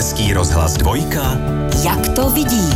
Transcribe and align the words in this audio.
Český 0.00 0.32
rozhlas 0.32 0.76
dvojka. 0.76 1.38
Jak 1.84 2.08
to 2.08 2.30
vidí? 2.30 2.70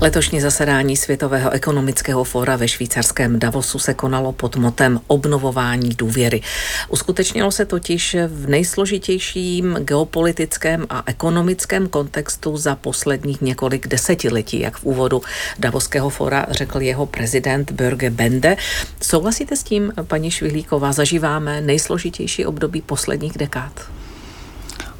Letošní 0.00 0.40
zasedání 0.40 0.96
Světového 0.96 1.50
ekonomického 1.50 2.24
fóra 2.24 2.56
ve 2.56 2.68
švýcarském 2.68 3.38
Davosu 3.38 3.78
se 3.78 3.94
konalo 3.94 4.32
pod 4.32 4.56
motem 4.56 5.00
obnovování 5.06 5.90
důvěry. 5.98 6.42
Uskutečnilo 6.88 7.50
se 7.50 7.64
totiž 7.64 8.16
v 8.28 8.48
nejsložitějším 8.48 9.74
geopolitickém 9.80 10.86
a 10.90 11.02
ekonomickém 11.06 11.88
kontextu 11.88 12.56
za 12.56 12.76
posledních 12.76 13.40
několik 13.40 13.86
desetiletí, 13.86 14.60
jak 14.60 14.76
v 14.76 14.84
úvodu 14.84 15.22
Davoského 15.58 16.10
fóra 16.10 16.46
řekl 16.50 16.80
jeho 16.80 17.06
prezident 17.06 17.72
Börge 17.72 18.10
Bende. 18.10 18.56
Souhlasíte 19.02 19.56
s 19.56 19.62
tím, 19.62 19.92
paní 20.02 20.30
Švihlíková, 20.30 20.92
zažíváme 20.92 21.60
nejsložitější 21.60 22.46
období 22.46 22.80
posledních 22.80 23.38
dekád? 23.38 23.95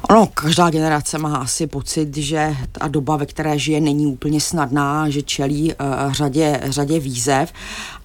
Ono, 0.09 0.27
každá 0.33 0.69
generace 0.69 1.17
má 1.17 1.35
asi 1.35 1.67
pocit, 1.67 2.17
že 2.17 2.55
ta 2.71 2.87
doba, 2.87 3.17
ve 3.17 3.25
které 3.25 3.59
žije, 3.59 3.81
není 3.81 4.07
úplně 4.07 4.41
snadná, 4.41 5.09
že 5.09 5.21
čelí 5.21 5.73
uh, 5.73 6.13
řadě, 6.13 6.61
řadě 6.63 6.99
výzev, 6.99 7.53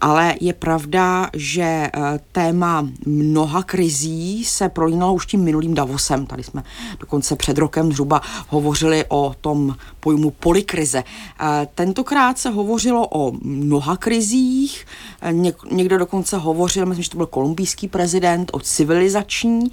ale 0.01 0.35
je 0.41 0.53
pravda, 0.53 1.31
že 1.33 1.91
uh, 1.97 2.03
téma 2.33 2.89
mnoha 3.07 3.63
krizí 3.63 4.45
se 4.45 4.69
prolínalo 4.69 5.15
už 5.15 5.27
tím 5.27 5.41
minulým 5.41 5.75
Davosem. 5.75 6.27
Tady 6.27 6.43
jsme 6.43 6.63
dokonce 7.01 7.37
před 7.37 7.59
rokem 7.59 7.93
zhruba 7.93 8.21
hovořili 8.49 9.05
o 9.09 9.35
tom 9.41 9.77
pojmu 10.01 10.31
polikrize. 10.31 10.99
Uh, 11.41 11.47
tentokrát 11.75 12.39
se 12.39 12.51
hovořilo 12.51 13.09
o 13.11 13.33
mnoha 13.43 13.97
krizích, 13.97 14.87
Něk, 15.31 15.57
někdo 15.71 15.99
dokonce 15.99 16.37
hovořil, 16.37 16.87
myslím, 16.87 17.03
že 17.03 17.11
to 17.11 17.17
byl 17.17 17.27
kolumbijský 17.27 17.89
prezident, 17.89 18.51
o 18.53 18.61
civilizační 18.61 19.61
uh, 19.61 19.71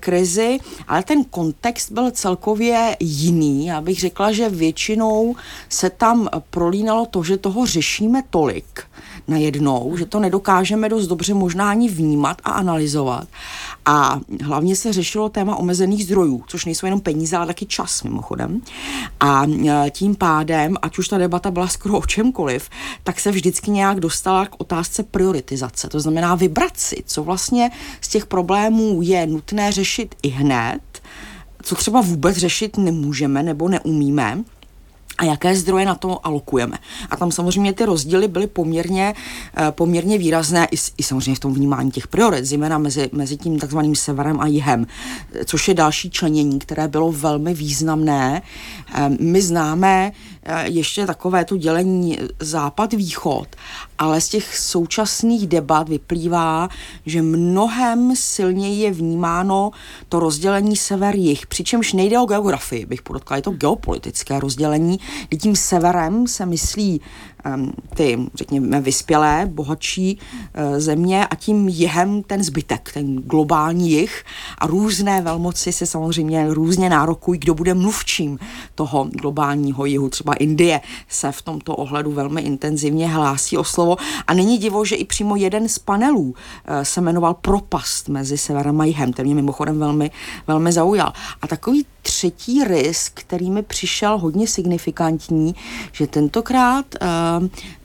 krizi, 0.00 0.58
ale 0.88 1.02
ten 1.02 1.24
kontext 1.24 1.51
byl 1.90 2.10
celkově 2.10 2.96
jiný. 3.00 3.66
Já 3.66 3.80
bych 3.80 4.00
řekla, 4.00 4.32
že 4.32 4.48
většinou 4.48 5.36
se 5.68 5.90
tam 5.90 6.28
prolínalo 6.50 7.06
to, 7.06 7.22
že 7.22 7.36
toho 7.36 7.66
řešíme 7.66 8.22
tolik 8.30 8.84
najednou, 9.28 9.96
že 9.96 10.06
to 10.06 10.20
nedokážeme 10.20 10.88
dost 10.88 11.06
dobře 11.06 11.34
možná 11.34 11.70
ani 11.70 11.88
vnímat 11.88 12.42
a 12.44 12.50
analyzovat. 12.50 13.28
A 13.84 14.20
hlavně 14.44 14.76
se 14.76 14.92
řešilo 14.92 15.28
téma 15.28 15.56
omezených 15.56 16.04
zdrojů, 16.04 16.44
což 16.46 16.64
nejsou 16.64 16.86
jenom 16.86 17.00
peníze, 17.00 17.36
ale 17.36 17.46
taky 17.46 17.66
čas 17.66 18.02
mimochodem. 18.02 18.60
A 19.20 19.46
e, 19.46 19.90
tím 19.90 20.14
pádem, 20.14 20.76
ať 20.82 20.98
už 20.98 21.08
ta 21.08 21.18
debata 21.18 21.50
byla 21.50 21.68
skoro 21.68 21.98
o 21.98 22.06
čemkoliv, 22.06 22.68
tak 23.04 23.20
se 23.20 23.30
vždycky 23.30 23.70
nějak 23.70 24.00
dostala 24.00 24.46
k 24.46 24.60
otázce 24.60 25.02
prioritizace. 25.02 25.88
To 25.88 26.00
znamená 26.00 26.34
vybrat 26.34 26.76
si, 26.76 27.02
co 27.06 27.22
vlastně 27.22 27.70
z 28.00 28.08
těch 28.08 28.26
problémů 28.26 28.98
je 29.02 29.26
nutné 29.26 29.72
řešit 29.72 30.14
i 30.22 30.28
hned, 30.28 30.80
co 31.62 31.74
třeba 31.74 32.00
vůbec 32.00 32.36
řešit 32.36 32.76
nemůžeme 32.76 33.42
nebo 33.42 33.68
neumíme 33.68 34.44
a 35.18 35.24
jaké 35.24 35.56
zdroje 35.56 35.86
na 35.86 35.94
to 35.94 36.26
alokujeme. 36.26 36.78
A 37.10 37.16
tam 37.16 37.32
samozřejmě 37.32 37.72
ty 37.72 37.84
rozdíly 37.84 38.28
byly 38.28 38.46
poměrně, 38.46 39.14
eh, 39.56 39.72
poměrně 39.72 40.18
výrazné 40.18 40.66
i, 40.70 40.76
i 40.98 41.02
samozřejmě 41.02 41.34
v 41.34 41.40
tom 41.40 41.54
vnímání 41.54 41.90
těch 41.90 42.06
priorit, 42.06 42.44
zejména 42.44 42.78
mezi, 42.78 43.10
mezi 43.12 43.36
tím 43.36 43.58
takzvaným 43.58 43.94
severem 43.94 44.40
a 44.40 44.46
jihem, 44.46 44.86
což 45.44 45.68
je 45.68 45.74
další 45.74 46.10
členění, 46.10 46.58
které 46.58 46.88
bylo 46.88 47.12
velmi 47.12 47.54
významné. 47.54 48.42
Eh, 48.94 49.08
my 49.20 49.42
známe 49.42 50.12
eh, 50.42 50.68
ještě 50.68 51.06
takové 51.06 51.44
to 51.44 51.56
dělení 51.56 52.18
západ-východ, 52.40 53.48
ale 54.02 54.20
z 54.20 54.28
těch 54.28 54.58
současných 54.58 55.46
debat 55.46 55.88
vyplývá, 55.88 56.68
že 57.06 57.22
mnohem 57.22 58.16
silněji 58.16 58.80
je 58.80 58.92
vnímáno 58.92 59.70
to 60.08 60.20
rozdělení 60.20 60.76
sever-jih, 60.76 61.46
přičemž 61.46 61.92
nejde 61.92 62.18
o 62.18 62.26
geografii, 62.26 62.86
bych 62.86 63.02
podotkla, 63.02 63.36
je 63.36 63.42
to 63.42 63.50
geopolitické 63.50 64.40
rozdělení, 64.40 65.00
kdy 65.28 65.38
tím 65.38 65.56
severem 65.56 66.26
se 66.26 66.46
myslí 66.46 67.00
ty, 67.94 68.18
řekněme, 68.34 68.80
vyspělé, 68.80 69.48
bohatší 69.50 70.18
uh, 70.18 70.78
země 70.78 71.26
a 71.26 71.34
tím 71.34 71.68
jihem 71.68 72.22
ten 72.22 72.42
zbytek, 72.42 72.90
ten 72.94 73.16
globální 73.16 73.90
jih 73.90 74.24
a 74.58 74.66
různé 74.66 75.22
velmoci 75.22 75.72
se 75.72 75.86
samozřejmě 75.86 76.54
různě 76.54 76.90
nárokují, 76.90 77.40
kdo 77.40 77.54
bude 77.54 77.74
mluvčím 77.74 78.38
toho 78.74 79.04
globálního 79.04 79.84
jihu. 79.84 80.08
Třeba 80.08 80.34
Indie 80.34 80.80
se 81.08 81.32
v 81.32 81.42
tomto 81.42 81.76
ohledu 81.76 82.12
velmi 82.12 82.40
intenzivně 82.40 83.08
hlásí 83.08 83.56
o 83.58 83.64
slovo 83.64 83.96
a 84.26 84.34
není 84.34 84.58
divo, 84.58 84.84
že 84.84 84.96
i 84.96 85.04
přímo 85.04 85.36
jeden 85.36 85.68
z 85.68 85.78
panelů 85.78 86.22
uh, 86.22 86.34
se 86.82 87.00
jmenoval 87.00 87.34
Propast 87.34 88.08
mezi 88.08 88.38
severem 88.38 88.80
a 88.80 88.84
jihem, 88.84 89.12
ten 89.12 89.26
mě 89.26 89.34
mimochodem 89.34 89.78
velmi, 89.78 90.10
velmi 90.46 90.72
zaujal. 90.72 91.12
A 91.42 91.46
takový 91.46 91.86
třetí 92.02 92.64
rys, 92.64 93.08
který 93.14 93.50
mi 93.50 93.62
přišel 93.62 94.18
hodně 94.18 94.46
signifikantní, 94.46 95.54
že 95.92 96.06
tentokrát 96.06 96.86
uh, 97.02 97.08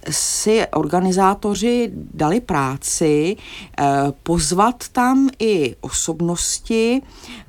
si 0.10 0.68
organizátoři 0.68 1.92
dali 2.14 2.42
práci 2.42 3.38
uh, 3.80 3.86
pozvat 4.24 4.88
tam 4.92 5.30
i 5.40 5.76
osobnosti, 5.82 7.02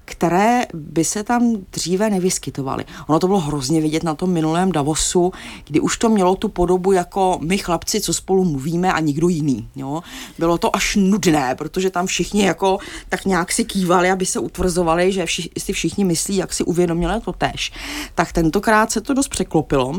které 0.08 0.62
by 0.74 1.04
se 1.04 1.24
tam 1.24 1.56
dříve 1.72 2.10
nevyskytovaly. 2.10 2.84
Ono 3.06 3.18
to 3.18 3.26
bylo 3.26 3.40
hrozně 3.40 3.80
vidět 3.80 4.02
na 4.02 4.14
tom 4.14 4.30
minulém 4.30 4.72
Davosu, 4.72 5.32
kdy 5.64 5.80
už 5.80 5.98
to 5.98 6.08
mělo 6.08 6.36
tu 6.36 6.48
podobu 6.48 6.92
jako 6.92 7.38
my 7.42 7.58
chlapci, 7.58 8.00
co 8.00 8.14
spolu 8.14 8.44
mluvíme 8.44 8.92
a 8.92 9.00
nikdo 9.00 9.28
jiný. 9.28 9.68
Jo? 9.76 10.02
Bylo 10.38 10.58
to 10.58 10.76
až 10.76 10.96
nudné, 10.96 11.54
protože 11.54 11.90
tam 11.90 12.06
všichni 12.06 12.44
jako 12.44 12.78
tak 13.08 13.24
nějak 13.24 13.52
si 13.52 13.64
kývali, 13.64 14.10
aby 14.10 14.26
se 14.26 14.38
utvrzovali, 14.38 15.12
že 15.12 15.26
vši, 15.26 15.50
si 15.58 15.72
všichni 15.72 16.04
myslí, 16.04 16.36
jak 16.36 16.52
si 16.52 16.64
uvědomili 16.64 17.20
to 17.20 17.32
tež. 17.32 17.72
Tak 18.14 18.32
tentokrát 18.32 18.92
se 18.92 19.00
to 19.00 19.14
dost 19.14 19.28
překlopilo. 19.28 19.92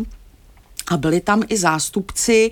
A 0.89 0.97
byli 0.97 1.21
tam 1.21 1.43
i 1.47 1.57
zástupci, 1.57 2.51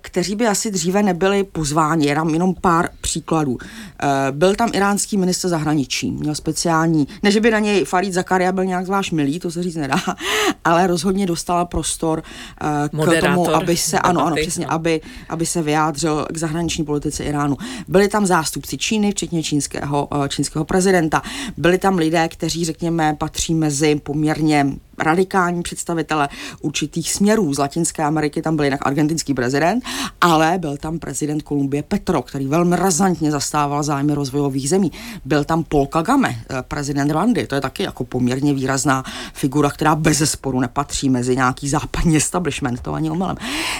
kteří 0.00 0.36
by 0.36 0.46
asi 0.46 0.70
dříve 0.70 1.02
nebyli 1.02 1.44
pozváni. 1.44 2.06
Jenom, 2.06 2.28
jenom 2.28 2.54
pár 2.54 2.88
příkladů. 3.00 3.58
Eh, 4.02 4.06
byl 4.30 4.54
tam 4.54 4.70
iránský 4.72 5.16
minister 5.16 5.50
zahraničí, 5.50 6.10
měl 6.10 6.34
speciální, 6.34 7.08
ne 7.22 7.30
že 7.30 7.40
by 7.40 7.50
na 7.50 7.58
něj 7.58 7.84
Farid 7.84 8.12
Zakaria 8.12 8.52
byl 8.52 8.64
nějak 8.64 8.86
zvlášť 8.86 9.12
milý, 9.12 9.40
to 9.40 9.50
se 9.50 9.62
říct 9.62 9.74
nedá, 9.74 9.96
ale 10.64 10.86
rozhodně 10.86 11.26
dostala 11.26 11.64
prostor 11.64 12.22
eh, 12.60 12.88
k 12.88 12.92
Moderátor 12.92 13.46
tomu, 13.46 13.54
aby 13.54 13.76
se, 13.76 13.98
ano, 13.98 14.26
ano, 14.26 14.36
přesně, 14.36 14.66
no. 14.66 14.72
aby, 14.72 15.00
aby 15.28 15.46
se 15.46 15.62
vyjádřil 15.62 16.26
k 16.32 16.36
zahraniční 16.36 16.84
politice 16.84 17.24
Iránu. 17.24 17.56
Byli 17.88 18.08
tam 18.08 18.26
zástupci 18.26 18.78
Číny, 18.78 19.10
včetně 19.10 19.42
čínského, 19.42 20.08
eh, 20.24 20.28
čínského 20.28 20.64
prezidenta. 20.64 21.22
Byli 21.56 21.78
tam 21.78 21.98
lidé, 21.98 22.28
kteří, 22.28 22.64
řekněme, 22.64 23.16
patří 23.18 23.54
mezi 23.54 24.00
poměrně 24.02 24.66
radikální 24.98 25.62
představitele 25.62 26.28
určitých 26.60 27.12
směrů. 27.12 27.54
Z 27.54 27.58
Latinské 27.76 28.02
Ameriky 28.02 28.42
tam 28.42 28.56
byl 28.56 28.64
jinak 28.64 28.86
argentinský 28.86 29.34
prezident, 29.34 29.84
ale 30.20 30.58
byl 30.58 30.76
tam 30.76 30.98
prezident 30.98 31.42
Kolumbie 31.42 31.82
Petro, 31.82 32.22
který 32.22 32.46
velmi 32.46 32.76
razantně 32.76 33.30
zastával 33.30 33.82
zájmy 33.82 34.14
rozvojových 34.14 34.68
zemí. 34.68 34.92
Byl 35.24 35.44
tam 35.44 35.64
Paul 35.64 35.86
Kagame, 35.86 36.28
eh, 36.28 36.62
prezident 36.62 37.10
Rwandy, 37.10 37.46
to 37.46 37.54
je 37.54 37.60
taky 37.60 37.82
jako 37.82 38.04
poměrně 38.04 38.54
výrazná 38.54 39.04
figura, 39.32 39.70
která 39.70 39.94
bez 39.94 40.18
zesporu 40.18 40.60
nepatří 40.60 41.08
mezi 41.08 41.36
nějaký 41.36 41.68
západní 41.68 42.16
establishment, 42.16 42.80
to 42.80 42.94
ani 42.94 43.10
omylem. 43.10 43.36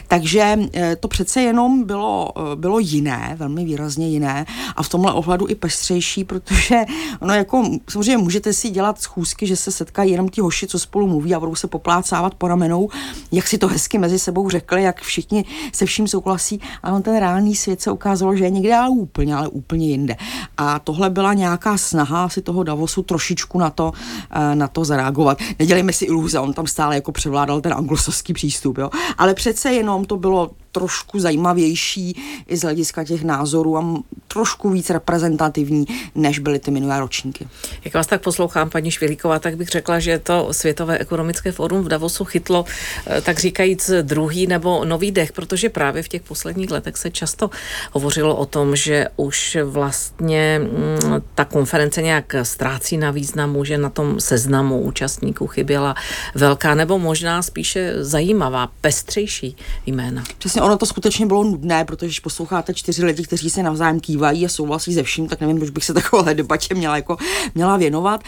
Takže 0.09 0.59
eh, 0.75 0.97
to 0.97 1.09
přece 1.09 1.41
jenom 1.41 1.85
bylo, 1.85 2.33
eh, 2.37 2.57
bylo 2.57 2.79
jiné, 2.79 3.35
velmi 3.39 3.65
výrazně 3.65 4.09
jiné 4.09 4.47
a 4.77 4.83
v 4.83 4.89
tomhle 4.89 5.13
ohledu 5.13 5.49
i 5.49 5.55
pestřejší, 5.55 6.25
protože 6.25 6.85
ono 7.21 7.35
jako, 7.35 7.71
samozřejmě 7.89 8.19
můžete 8.19 8.53
si 8.53 8.71
dělat 8.71 9.01
schůzky, 9.01 9.47
že 9.47 9.57
se 9.57 9.73
setkají 9.73 10.11
jenom 10.13 10.29
ti 10.29 10.41
hoši, 10.41 10.67
co 10.67 10.79
spolu 10.79 11.07
mluví 11.07 11.35
a 11.35 11.41
budou 11.41 11.55
se 11.55 11.67
poplácávat 11.67 12.35
po 12.35 12.49
ramenou, 12.49 12.89
jak 13.33 13.47
si 13.47 13.59
to 13.59 13.69
hezky 13.69 13.86
mezi 13.95 14.19
sebou 14.19 14.51
řekli, 14.51 14.83
jak 14.83 15.01
všichni 15.01 15.45
se 15.73 15.87
vším 15.87 16.09
souhlasí, 16.09 16.61
ale 16.83 16.97
on 16.97 17.03
ten 17.03 17.19
reálný 17.19 17.57
svět 17.57 17.83
se 17.83 17.91
ukázalo, 17.91 18.37
že 18.37 18.45
je 18.45 18.51
někde 18.51 18.75
ale 18.75 18.89
úplně, 18.89 19.35
ale 19.35 19.49
úplně 19.49 19.89
jinde. 19.89 20.17
A 20.57 20.79
tohle 20.79 21.11
byla 21.11 21.35
nějaká 21.35 21.79
snaha 21.79 22.29
si 22.29 22.43
toho 22.43 22.63
Davosu 22.63 23.03
trošičku 23.03 23.59
na 23.59 23.71
to, 23.71 23.93
eh, 24.31 24.55
na 24.55 24.69
to 24.69 24.85
zareagovat. 24.85 25.39
Nedělejme 25.59 25.93
si 25.93 26.05
iluze, 26.05 26.41
on 26.41 26.53
tam 26.53 26.67
stále 26.67 26.95
jako 26.95 27.13
převládal 27.13 27.61
ten 27.61 27.73
anglosaský 27.73 28.33
přístup, 28.33 28.79
jo. 28.79 28.91
Ale 29.19 29.35
přece 29.35 29.73
jenom 29.73 30.05
to 30.05 30.17
bylo 30.17 30.51
trošku 30.77 31.21
zajímavější 31.21 32.17
i 32.47 32.57
z 32.57 32.63
hlediska 32.63 33.05
těch 33.05 33.25
názorů 33.25 33.77
a 33.79 33.85
trošku 34.29 34.71
víc 34.71 34.91
reprezentativní, 34.91 35.87
než 36.15 36.39
byly 36.39 36.59
ty 36.59 36.71
minulé 36.71 37.01
ročníky. 37.01 37.49
Jak 37.85 37.95
vás 37.95 38.07
tak 38.07 38.23
poslouchám, 38.23 38.71
paní 38.71 38.91
Švilíková, 38.91 39.39
tak 39.39 39.57
bych 39.57 39.69
řekla, 39.69 39.99
že 39.99 40.19
to 40.19 40.49
Světové 40.53 40.99
ekonomické 40.99 41.53
fórum 41.53 41.83
v 41.83 41.89
Davosu 41.89 42.25
chytlo, 42.25 42.65
eh, 43.07 43.21
tak 43.21 43.39
říkajíc, 43.39 43.91
druhý 44.03 44.47
nebo 44.47 44.85
nový 44.85 45.13
dech, 45.13 45.33
protože 45.33 45.69
právě 45.69 46.03
v 46.03 46.09
těch 46.09 46.23
posledních 46.23 46.71
letech 46.71 46.97
se 46.97 47.11
často 47.11 47.51
hovořilo 47.93 48.37
o 48.37 48.47
tom, 48.47 48.77
že 48.77 49.07
už 49.17 49.57
vlastně 49.65 50.61
mm, 50.63 51.23
ta 51.35 51.45
konference 51.45 52.03
nějak 52.03 52.35
ztrácí 52.43 52.97
na 52.97 53.11
významu, 53.11 53.65
že 53.65 53.79
na 53.79 53.91
tom 53.91 54.21
seznamu 54.21 54.81
účastníků 54.81 55.47
chyběla 55.47 55.95
velká 56.35 56.75
nebo 56.75 56.99
možná 56.99 57.43
spíše 57.43 58.05
zajímavá, 58.05 58.69
pestřejší 58.81 59.57
jména. 59.87 60.25
Přesně 60.39 60.63
ono 60.67 60.79
to 60.79 60.87
skutečně 60.87 61.27
bylo 61.27 61.45
nudné, 61.45 61.85
protože 61.85 62.07
když 62.07 62.21
posloucháte 62.21 62.75
čtyři 62.75 63.05
lidi, 63.05 63.23
kteří 63.23 63.51
se 63.51 63.63
navzájem 63.63 64.01
kývají 64.01 64.47
a 64.47 64.49
souhlasí 64.49 64.95
se 64.95 65.03
vším, 65.03 65.29
tak 65.29 65.41
nevím, 65.41 65.57
proč 65.57 65.71
bych 65.71 65.85
se 65.85 65.95
takové 65.95 66.35
debatě 66.35 66.75
měla, 66.75 66.97
jako, 66.97 67.17
měla 67.55 67.77
věnovat. 67.77 68.21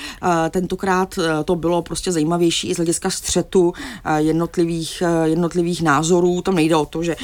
Tentokrát 0.51 1.19
to 1.45 1.57
bylo 1.57 1.83
prostě 1.83 2.13
zajímavější 2.13 2.69
i 2.69 2.75
z 2.75 2.77
hlediska 2.77 3.11
střetu 3.11 3.73
jednotlivých, 4.17 5.03
jednotlivých 5.25 5.83
názorů. 5.83 6.43
Tam 6.43 6.55
nejde 6.55 6.77
o 6.77 6.87
to, 6.87 7.03
že 7.03 7.17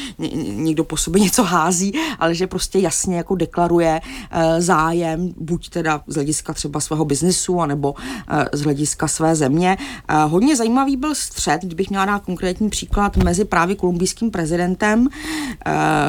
někdo 0.45 0.85
po 0.85 0.97
sobě 0.97 1.23
něco 1.23 1.43
hází, 1.43 1.93
ale 2.19 2.35
že 2.35 2.47
prostě 2.47 2.79
jasně 2.79 3.17
jako 3.17 3.35
deklaruje 3.35 4.01
zájem, 4.59 5.35
buď 5.37 5.69
teda 5.69 6.03
z 6.07 6.15
hlediska 6.15 6.55
třeba 6.55 6.81
svého 6.81 7.05
biznisu, 7.05 7.61
anebo 7.61 7.95
z 8.53 8.61
hlediska 8.61 9.09
své 9.09 9.37
země. 9.37 9.77
Hodně 10.29 10.57
zajímavý 10.57 10.97
byl 10.97 11.15
střed, 11.15 11.63
kdybych 11.63 11.91
měla 11.91 12.05
dát 12.05 12.23
konkrétní 12.23 12.71
příklad, 12.71 13.17
mezi 13.17 13.45
právě 13.45 13.77
kolumbijským 13.77 14.31
prezidentem, 14.31 15.04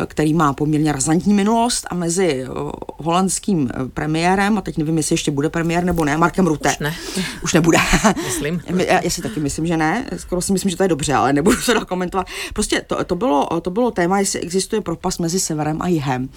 který 0.05 0.33
má 0.33 0.53
poměrně 0.53 0.91
razantní 0.91 1.33
minulost, 1.33 1.87
a 1.89 1.95
mezi 1.95 2.45
holandským 2.97 3.69
premiérem, 3.93 4.57
a 4.57 4.61
teď 4.61 4.77
nevím, 4.77 4.97
jestli 4.97 5.13
ještě 5.13 5.31
bude 5.31 5.49
premiér 5.49 5.83
nebo 5.83 6.05
ne, 6.05 6.17
Markem 6.17 6.47
Rutte. 6.47 6.69
Už 6.69 6.79
ne. 6.79 6.95
Už 7.43 7.53
nebude. 7.53 7.77
Myslím. 8.25 8.61
Já, 8.85 9.03
já 9.03 9.09
si 9.09 9.21
taky 9.21 9.39
myslím, 9.39 9.67
že 9.67 9.77
ne. 9.77 10.05
Skoro 10.17 10.41
si 10.41 10.53
myslím, 10.53 10.69
že 10.69 10.77
to 10.77 10.83
je 10.83 10.89
dobře, 10.89 11.13
ale 11.13 11.33
nebudu 11.33 11.57
se 11.57 11.73
komentovat. 11.87 12.27
Prostě 12.53 12.81
to, 12.87 13.03
to, 13.03 13.15
bylo, 13.15 13.61
to 13.61 13.69
bylo 13.69 13.91
téma, 13.91 14.19
jestli 14.19 14.39
existuje 14.39 14.81
propast 14.81 15.19
mezi 15.19 15.39
severem 15.39 15.81
a 15.81 15.87
jihem. 15.87 16.29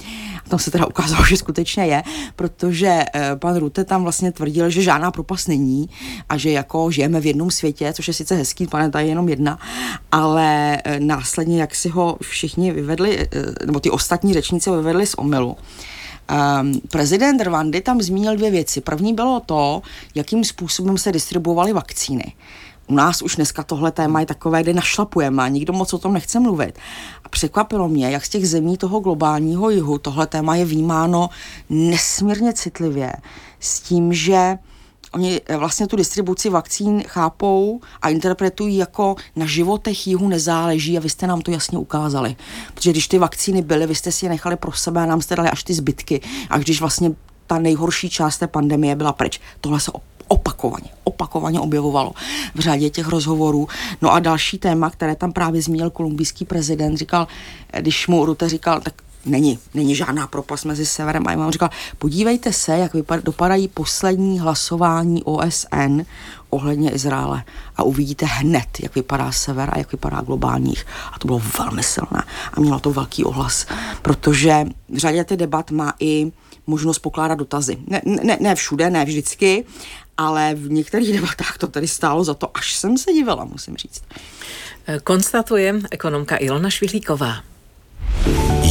A 0.46 0.48
tam 0.48 0.58
se 0.58 0.70
teda 0.70 0.86
ukázalo, 0.86 1.24
že 1.24 1.36
skutečně 1.36 1.86
je, 1.86 2.02
protože 2.36 3.04
eh, 3.14 3.36
pan 3.36 3.56
Rutte 3.56 3.84
tam 3.84 4.02
vlastně 4.02 4.32
tvrdil, 4.32 4.70
že 4.70 4.82
žádná 4.82 5.10
propast 5.10 5.48
není 5.48 5.90
a 6.28 6.36
že 6.36 6.50
jako 6.50 6.90
žijeme 6.90 7.20
v 7.20 7.26
jednom 7.26 7.50
světě, 7.50 7.92
což 7.92 8.08
je 8.08 8.14
sice 8.14 8.34
hezký, 8.34 8.66
planeta 8.66 9.00
je 9.00 9.06
jenom 9.06 9.28
jedna, 9.28 9.58
ale 10.12 10.78
eh, 10.84 11.00
následně, 11.00 11.60
jak 11.60 11.74
si 11.74 11.88
ho 11.88 12.18
všichni 12.22 12.37
vyvedli, 12.72 13.18
eh, 13.32 13.66
nebo 13.66 13.80
ty 13.80 13.90
ostatní 13.90 14.32
řečníci 14.34 14.70
vyvedli 14.70 15.06
z 15.06 15.14
omylu, 15.14 15.56
Um, 16.60 16.80
prezident 16.90 17.40
Rwandy 17.40 17.80
tam 17.80 18.02
zmínil 18.02 18.36
dvě 18.36 18.50
věci. 18.50 18.80
První 18.80 19.14
bylo 19.14 19.40
to, 19.40 19.82
jakým 20.14 20.44
způsobem 20.44 20.98
se 20.98 21.12
distribuovaly 21.12 21.72
vakcíny. 21.72 22.32
U 22.86 22.94
nás 22.94 23.22
už 23.22 23.36
dneska 23.36 23.62
tohle 23.62 23.92
téma 23.92 24.20
je 24.20 24.26
takové, 24.26 24.62
kde 24.62 24.72
našlapujeme 24.74 25.42
a 25.42 25.48
nikdo 25.48 25.72
moc 25.72 25.94
o 25.94 25.98
tom 25.98 26.12
nechce 26.12 26.40
mluvit. 26.40 26.78
A 27.24 27.28
překvapilo 27.28 27.88
mě, 27.88 28.10
jak 28.10 28.24
z 28.24 28.28
těch 28.28 28.48
zemí 28.48 28.76
toho 28.76 29.00
globálního 29.00 29.70
jihu 29.70 29.98
tohle 29.98 30.26
téma 30.26 30.56
je 30.56 30.64
vnímáno 30.64 31.30
nesmírně 31.70 32.52
citlivě 32.52 33.12
s 33.60 33.80
tím, 33.80 34.12
že 34.12 34.58
oni 35.12 35.40
vlastně 35.56 35.86
tu 35.86 35.96
distribuci 35.96 36.50
vakcín 36.50 37.02
chápou 37.06 37.80
a 38.02 38.08
interpretují 38.08 38.76
jako 38.76 39.16
na 39.36 39.46
životech 39.46 40.06
jihu 40.06 40.28
nezáleží 40.28 40.98
a 40.98 41.00
vy 41.00 41.10
jste 41.10 41.26
nám 41.26 41.40
to 41.40 41.50
jasně 41.50 41.78
ukázali. 41.78 42.36
Protože 42.74 42.90
když 42.90 43.08
ty 43.08 43.18
vakcíny 43.18 43.62
byly, 43.62 43.86
vy 43.86 43.94
jste 43.94 44.12
si 44.12 44.24
je 44.24 44.28
nechali 44.28 44.56
pro 44.56 44.72
sebe 44.72 45.02
a 45.02 45.06
nám 45.06 45.20
jste 45.20 45.36
dali 45.36 45.50
až 45.50 45.62
ty 45.62 45.74
zbytky. 45.74 46.20
A 46.50 46.58
když 46.58 46.80
vlastně 46.80 47.10
ta 47.46 47.58
nejhorší 47.58 48.10
část 48.10 48.38
té 48.38 48.46
pandemie 48.46 48.96
byla 48.96 49.12
pryč. 49.12 49.40
Tohle 49.60 49.80
se 49.80 49.92
opakovaně, 50.28 50.88
opakovaně 51.04 51.60
objevovalo 51.60 52.12
v 52.54 52.60
řadě 52.60 52.90
těch 52.90 53.08
rozhovorů. 53.08 53.68
No 54.02 54.12
a 54.12 54.18
další 54.20 54.58
téma, 54.58 54.90
které 54.90 55.16
tam 55.16 55.32
právě 55.32 55.62
zmínil 55.62 55.90
kolumbijský 55.90 56.44
prezident, 56.44 56.96
říkal, 56.96 57.26
když 57.80 58.08
mu 58.08 58.24
Rute 58.24 58.48
říkal, 58.48 58.80
tak 58.80 58.94
není, 59.26 59.58
není 59.74 59.94
žádná 59.94 60.26
propast 60.26 60.64
mezi 60.64 60.86
severem 60.86 61.26
a 61.26 61.30
jimem. 61.30 61.50
říkal, 61.50 61.70
podívejte 61.98 62.52
se, 62.52 62.78
jak 62.78 62.94
vypad, 62.94 63.24
dopadají 63.24 63.68
poslední 63.68 64.40
hlasování 64.40 65.22
OSN 65.24 66.00
ohledně 66.50 66.90
Izraele 66.90 67.44
a 67.76 67.82
uvidíte 67.82 68.26
hned, 68.26 68.66
jak 68.82 68.94
vypadá 68.94 69.32
sever 69.32 69.70
a 69.72 69.78
jak 69.78 69.92
vypadá 69.92 70.20
globálních. 70.20 70.86
A 71.12 71.18
to 71.18 71.26
bylo 71.26 71.42
velmi 71.58 71.82
silné 71.82 72.22
a 72.52 72.60
mělo 72.60 72.78
to 72.78 72.90
velký 72.90 73.24
ohlas, 73.24 73.66
protože 74.02 74.66
v 74.88 74.98
řadě 74.98 75.24
ty 75.24 75.36
debat 75.36 75.70
má 75.70 75.94
i 76.00 76.32
možnost 76.66 76.98
pokládat 76.98 77.34
dotazy. 77.34 77.78
Ne, 77.86 78.02
ne, 78.04 78.38
ne 78.40 78.54
všude, 78.54 78.90
ne 78.90 79.04
vždycky, 79.04 79.64
ale 80.16 80.54
v 80.54 80.70
některých 80.70 81.12
debatách 81.12 81.58
to 81.58 81.66
tady 81.66 81.88
stálo 81.88 82.24
za 82.24 82.34
to, 82.34 82.56
až 82.56 82.76
jsem 82.76 82.98
se 82.98 83.12
divila, 83.12 83.44
musím 83.44 83.76
říct. 83.76 84.02
Konstatuje 85.04 85.74
ekonomka 85.90 86.36
Ilona 86.40 86.70
Švihlíková. 86.70 87.36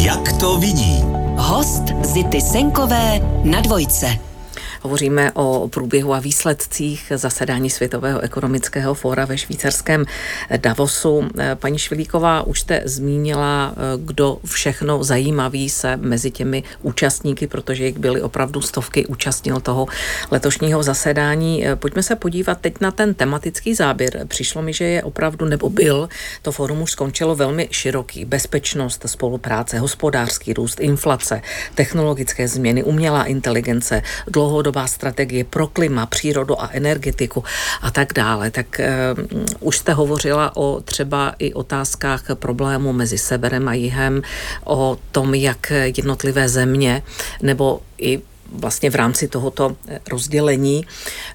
Jak 0.07 0.33
to 0.39 0.57
vidí? 0.57 1.03
Host 1.37 1.83
Zity 2.03 2.41
Senkové 2.41 3.19
na 3.43 3.61
dvojce. 3.61 4.26
Hovoříme 4.81 5.31
o 5.33 5.67
průběhu 5.67 6.13
a 6.13 6.19
výsledcích 6.19 7.11
zasedání 7.15 7.69
Světového 7.69 8.19
ekonomického 8.19 8.93
fóra 8.93 9.25
ve 9.25 9.37
švýcarském 9.37 10.05
Davosu. 10.57 11.29
Paní 11.55 11.79
Švilíková, 11.79 12.41
už 12.41 12.59
jste 12.59 12.81
zmínila, 12.85 13.75
kdo 13.97 14.37
všechno 14.45 15.03
zajímavý 15.03 15.69
se 15.69 15.97
mezi 15.97 16.31
těmi 16.31 16.63
účastníky, 16.81 17.47
protože 17.47 17.85
jich 17.85 17.97
byly 17.97 18.21
opravdu 18.21 18.61
stovky, 18.61 19.05
účastnil 19.05 19.59
toho 19.59 19.87
letošního 20.31 20.83
zasedání. 20.83 21.65
Pojďme 21.75 22.03
se 22.03 22.15
podívat 22.15 22.57
teď 22.61 22.73
na 22.81 22.91
ten 22.91 23.13
tematický 23.13 23.75
záběr. 23.75 24.25
Přišlo 24.27 24.61
mi, 24.61 24.73
že 24.73 24.85
je 24.85 25.03
opravdu, 25.03 25.45
nebo 25.45 25.69
byl, 25.69 26.09
to 26.41 26.51
fórum 26.51 26.81
už 26.81 26.91
skončilo 26.91 27.35
velmi 27.35 27.67
široký. 27.71 28.25
Bezpečnost, 28.25 29.03
spolupráce, 29.05 29.79
hospodářský 29.79 30.53
růst, 30.53 30.79
inflace, 30.79 31.41
technologické 31.75 32.47
změny, 32.47 32.83
umělá 32.83 33.23
inteligence, 33.23 34.01
dlouhodobá 34.27 34.66
dlouhodobá 34.67 34.87
strategie 34.87 35.43
pro 35.43 35.67
klima, 35.67 36.05
přírodu 36.05 36.61
a 36.61 36.69
energetiku 36.73 37.43
a 37.81 37.91
tak 37.91 38.13
dále. 38.13 38.51
Tak 38.51 38.67
uh, 38.79 39.47
už 39.59 39.77
jste 39.77 39.93
hovořila 39.93 40.55
o 40.55 40.81
třeba 40.81 41.35
i 41.39 41.53
otázkách 41.53 42.23
problému 42.33 42.93
mezi 42.93 43.17
severem 43.17 43.67
a 43.67 43.73
jihem, 43.73 44.21
o 44.65 44.97
tom, 45.11 45.35
jak 45.35 45.71
jednotlivé 45.71 46.49
země 46.49 47.03
nebo 47.41 47.81
i 47.97 48.21
vlastně 48.51 48.89
v 48.89 48.95
rámci 48.95 49.27
tohoto 49.27 49.75
eh, 49.87 49.99
rozdělení 50.09 50.85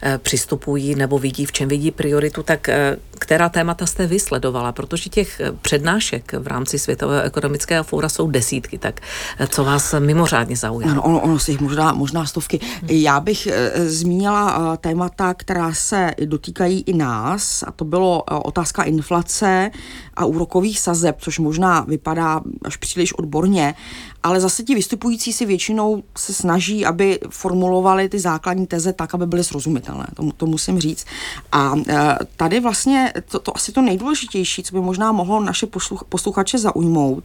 eh, 0.03 0.19
přistupují 0.19 0.95
nebo 0.95 1.19
vidí, 1.19 1.47
v 1.47 1.53
čem 1.53 1.69
vidí 1.69 1.91
prioritu, 1.91 2.43
tak 2.43 2.69
eh, 2.69 2.97
která 3.19 3.49
témata 3.49 3.87
jste 3.87 4.07
vysledovala? 4.07 4.73
Protože 4.73 5.11
těch 5.11 5.41
přednášek 5.63 6.33
v 6.33 6.47
rámci 6.47 6.79
Světového 6.79 7.23
ekonomického 7.23 7.85
fóra 7.85 8.09
jsou 8.09 8.31
desítky, 8.31 8.79
tak 8.79 9.01
co 9.49 9.65
vás 9.65 9.95
mimořádně 9.99 10.57
zaujalo? 10.57 10.93
Ano, 10.93 11.03
ono, 11.03 11.21
ono 11.21 11.39
si 11.39 11.51
jich 11.51 11.61
možná, 11.61 11.93
možná 11.93 12.27
stovky. 12.27 12.61
Já 12.89 13.21
bych 13.21 13.49
zmínila 13.87 14.77
témata, 14.77 15.35
která 15.35 15.75
se 15.75 16.11
dotýkají 16.25 16.81
i 16.87 16.93
nás, 16.93 17.65
a 17.67 17.73
to 17.73 17.85
bylo 17.85 18.23
otázka 18.23 18.83
inflace 18.83 19.71
a 20.15 20.25
úrokových 20.25 20.81
sazeb, 20.81 21.17
což 21.19 21.39
možná 21.39 21.81
vypadá 21.81 22.41
až 22.65 22.77
příliš 22.77 23.13
odborně, 23.13 23.75
ale 24.23 24.41
zase 24.41 24.63
ti 24.63 24.75
vystupující 24.75 25.33
si 25.33 25.47
většinou 25.47 26.03
se 26.19 26.33
snaží, 26.33 26.87
aby 26.87 27.19
formulovali 27.31 28.09
ty 28.09 28.19
základní 28.19 28.67
teze 28.67 28.93
tak, 28.93 29.15
aby 29.15 29.27
byly 29.27 29.45
srozumitelné. 29.45 30.07
To, 30.15 30.31
to 30.37 30.47
musím 30.47 30.81
říct. 30.81 31.07
A 31.53 31.75
e, 31.89 32.19
tady 32.37 32.61
vlastně 32.61 33.13
to, 33.29 33.39
to 33.39 33.57
asi 33.57 33.73
to 33.73 33.83
nejdůležitější, 33.83 34.63
co 34.63 34.75
by 34.75 34.81
možná 34.81 35.13
mohlo 35.13 35.41
naše 35.41 35.67
posluch, 35.67 36.05
posluchače 36.09 36.59
zaujmout, 36.59 37.25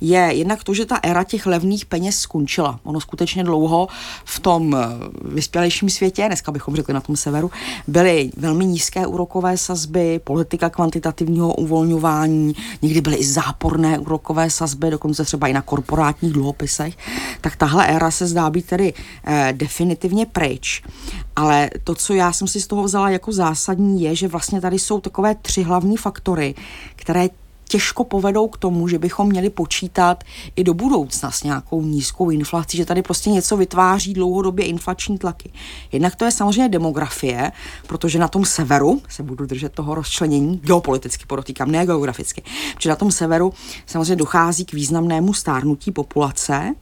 je 0.00 0.18
jednak 0.18 0.64
to, 0.64 0.74
že 0.74 0.86
ta 0.86 0.96
éra 0.96 1.24
těch 1.24 1.46
levných 1.46 1.86
peněz 1.86 2.18
skončila. 2.18 2.80
Ono 2.84 3.00
skutečně 3.00 3.44
dlouho 3.44 3.88
v 4.24 4.40
tom 4.40 4.74
e, 4.74 4.78
vyspělejším 5.24 5.90
světě, 5.90 6.24
dneska 6.26 6.52
bychom 6.52 6.76
řekli 6.76 6.94
na 6.94 7.00
tom 7.00 7.16
severu, 7.16 7.50
byly 7.86 8.30
velmi 8.36 8.64
nízké 8.64 9.06
úrokové 9.06 9.56
sazby, 9.56 10.20
politika 10.24 10.70
kvantitativního 10.70 11.54
uvolňování, 11.54 12.54
někdy 12.82 13.00
byly 13.00 13.16
i 13.16 13.24
záporné 13.24 13.98
úrokové 13.98 14.50
sazby, 14.50 14.90
dokonce 14.90 15.24
třeba 15.24 15.46
i 15.46 15.52
na 15.52 15.62
korporátních 15.62 16.37
dluhopisech, 16.38 16.96
tak 17.40 17.56
tahle 17.56 17.86
éra 17.86 18.10
se 18.10 18.26
zdá 18.26 18.50
být 18.50 18.66
tedy 18.66 18.94
eh, 19.24 19.52
definitivně 19.56 20.26
pryč. 20.26 20.82
Ale 21.36 21.70
to, 21.84 21.94
co 21.94 22.14
já 22.14 22.32
jsem 22.32 22.48
si 22.48 22.60
z 22.60 22.66
toho 22.66 22.82
vzala 22.82 23.10
jako 23.10 23.32
zásadní, 23.32 24.02
je, 24.02 24.16
že 24.16 24.28
vlastně 24.28 24.60
tady 24.60 24.78
jsou 24.78 25.00
takové 25.00 25.34
tři 25.34 25.62
hlavní 25.62 25.96
faktory, 25.96 26.54
které 26.96 27.28
těžko 27.68 28.04
povedou 28.04 28.48
k 28.48 28.56
tomu, 28.56 28.88
že 28.88 28.98
bychom 28.98 29.28
měli 29.28 29.50
počítat 29.50 30.24
i 30.56 30.64
do 30.64 30.74
budoucna 30.74 31.30
s 31.30 31.42
nějakou 31.42 31.82
nízkou 31.82 32.30
inflací, 32.30 32.76
že 32.76 32.84
tady 32.84 33.02
prostě 33.02 33.30
něco 33.30 33.56
vytváří 33.56 34.14
dlouhodobě 34.14 34.66
inflační 34.66 35.18
tlaky. 35.18 35.50
Jednak 35.92 36.16
to 36.16 36.24
je 36.24 36.30
samozřejmě 36.30 36.68
demografie, 36.68 37.52
protože 37.86 38.18
na 38.18 38.28
tom 38.28 38.44
severu, 38.44 39.02
se 39.08 39.22
budu 39.22 39.46
držet 39.46 39.72
toho 39.72 39.94
rozčlenění, 39.94 40.60
geopoliticky 40.64 41.24
podotýkám, 41.26 41.70
ne 41.70 41.86
geograficky, 41.86 42.42
protože 42.74 42.88
na 42.88 42.96
tom 42.96 43.12
severu 43.12 43.52
samozřejmě 43.86 44.16
dochází 44.16 44.64
k 44.64 44.72
významnému 44.72 45.34
stárnutí 45.34 45.90
populace, 45.90 46.74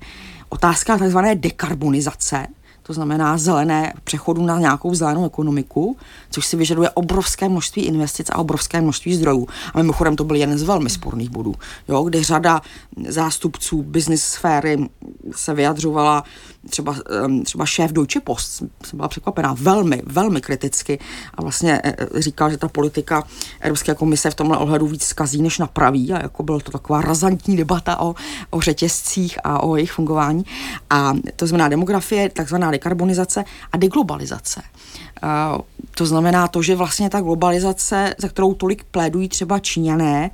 otázka 0.48 0.98
tzv. 0.98 1.18
dekarbonizace, 1.34 2.46
to 2.86 2.92
znamená 2.92 3.38
zelené 3.38 3.92
přechodu 4.04 4.46
na 4.46 4.58
nějakou 4.58 4.94
zelenou 4.94 5.26
ekonomiku, 5.26 5.96
což 6.30 6.46
si 6.46 6.56
vyžaduje 6.56 6.90
obrovské 6.90 7.48
množství 7.48 7.82
investic 7.82 8.30
a 8.30 8.38
obrovské 8.38 8.80
množství 8.80 9.14
zdrojů. 9.14 9.48
A 9.74 9.78
mimochodem 9.78 10.16
to 10.16 10.24
byl 10.24 10.36
jeden 10.36 10.58
z 10.58 10.62
velmi 10.62 10.90
sporných 10.90 11.30
bodů, 11.30 11.54
jo, 11.88 12.02
kde 12.02 12.24
řada 12.24 12.60
zástupců 13.08 13.82
business 13.82 14.24
sféry 14.24 14.88
se 15.36 15.54
vyjadřovala, 15.54 16.24
třeba, 16.70 16.96
třeba 17.44 17.66
šéf 17.66 17.92
Deutsche 17.92 18.20
Post, 18.20 18.62
jsem 18.84 18.96
byla 18.96 19.08
překvapená, 19.08 19.56
velmi, 19.58 20.02
velmi 20.06 20.40
kriticky 20.40 20.98
a 21.34 21.42
vlastně 21.42 21.80
e, 21.84 21.96
e, 22.16 22.22
říkal, 22.22 22.50
že 22.50 22.56
ta 22.56 22.68
politika 22.68 23.22
Evropské 23.60 23.94
komise 23.94 24.30
v 24.30 24.34
tomhle 24.34 24.58
ohledu 24.58 24.86
víc 24.86 25.04
zkazí, 25.04 25.42
než 25.42 25.58
napraví 25.58 26.12
a 26.12 26.22
jako 26.22 26.42
byla 26.42 26.60
to 26.60 26.72
taková 26.72 27.00
razantní 27.00 27.56
debata 27.56 28.00
o, 28.00 28.14
o 28.50 28.60
řetězcích 28.60 29.38
a 29.44 29.62
o 29.62 29.76
jejich 29.76 29.92
fungování. 29.92 30.44
A 30.90 31.12
to 31.36 31.46
znamená 31.46 31.68
demografie, 31.68 32.28
takzvaná 32.28 32.70
dekarbonizace 32.76 33.44
a 33.72 33.76
deglobalizace. 33.76 34.62
Uh, 35.22 35.60
to 35.94 36.06
znamená 36.06 36.48
to, 36.48 36.62
že 36.62 36.76
vlastně 36.76 37.10
ta 37.10 37.20
globalizace, 37.20 38.14
za 38.18 38.28
kterou 38.28 38.54
tolik 38.54 38.84
plédují 38.84 39.28
třeba 39.28 39.58
Číňané, 39.58 40.30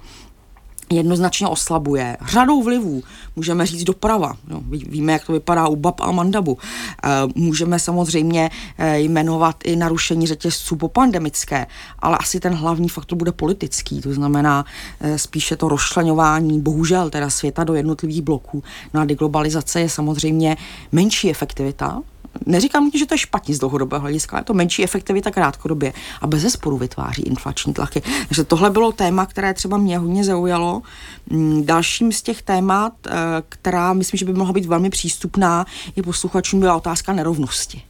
jednoznačně 0.93 1.47
oslabuje. 1.47 2.17
Řadou 2.27 2.63
vlivů, 2.63 3.03
můžeme 3.37 3.67
říct 3.67 3.85
doprava, 3.85 4.37
no, 4.49 4.63
víme, 4.67 5.13
jak 5.13 5.27
to 5.27 5.33
vypadá 5.33 5.69
u 5.69 5.77
Bab 5.77 6.01
a 6.01 6.13
Mandabu. 6.13 6.59
E, 7.05 7.09
můžeme 7.35 7.79
samozřejmě 7.79 8.51
e, 8.79 9.01
jmenovat 9.01 9.57
i 9.65 9.77
narušení 9.77 10.27
řetězců 10.27 10.77
po 10.77 10.89
pandemické, 10.89 11.67
ale 11.99 12.19
asi 12.19 12.41
ten 12.41 12.55
hlavní 12.55 12.89
faktor 12.89 13.19
bude 13.19 13.33
politický, 13.33 14.01
to 14.01 14.15
znamená 14.15 14.65
e, 15.01 15.19
spíše 15.19 15.57
to 15.57 15.69
rozšleňování, 15.69 16.61
bohužel 16.61 17.11
teda 17.11 17.31
světa 17.31 17.65
do 17.65 17.75
jednotlivých 17.75 18.23
bloků. 18.23 18.63
No 18.95 19.01
a 19.01 19.05
deglobalizace 19.05 19.81
je 19.81 19.89
samozřejmě 19.89 20.57
menší 20.93 21.31
efektivita, 21.31 22.03
neříkám, 22.47 22.91
že 22.95 23.07
to 23.07 23.15
je 23.15 23.19
špatně 23.19 23.55
z 23.55 23.59
dlouhodobého 23.59 24.01
hlediska, 24.01 24.39
je 24.39 24.45
to 24.45 24.55
menší 24.55 24.85
efektivita 24.85 25.31
krátkodobě 25.31 25.93
a 26.21 26.27
bez 26.27 26.43
zesporu 26.43 26.77
vytváří 26.77 27.23
inflační 27.23 27.75
tlaky. 27.75 28.03
Takže 28.29 28.45
tohle 28.45 28.71
bylo 28.71 28.93
téma, 28.93 29.27
které 29.27 29.55
třeba 29.55 29.77
mě 29.77 29.99
hodně 29.99 30.25
zaujalo. 30.25 30.83
Mm, 31.31 31.67
dalším 31.67 32.12
z 32.12 32.23
těch 32.23 32.43
témat, 32.43 32.93
eh, 33.07 33.12
která 33.49 33.93
myslím, 33.93 34.19
že 34.19 34.25
by 34.25 34.33
mohla 34.33 34.53
být 34.53 34.67
velmi 34.67 34.91
přístupná 34.91 35.67
i 35.97 36.03
posluchačům, 36.03 36.61
byla 36.61 36.77
otázka 36.77 37.12
nerovnosti. 37.12 37.83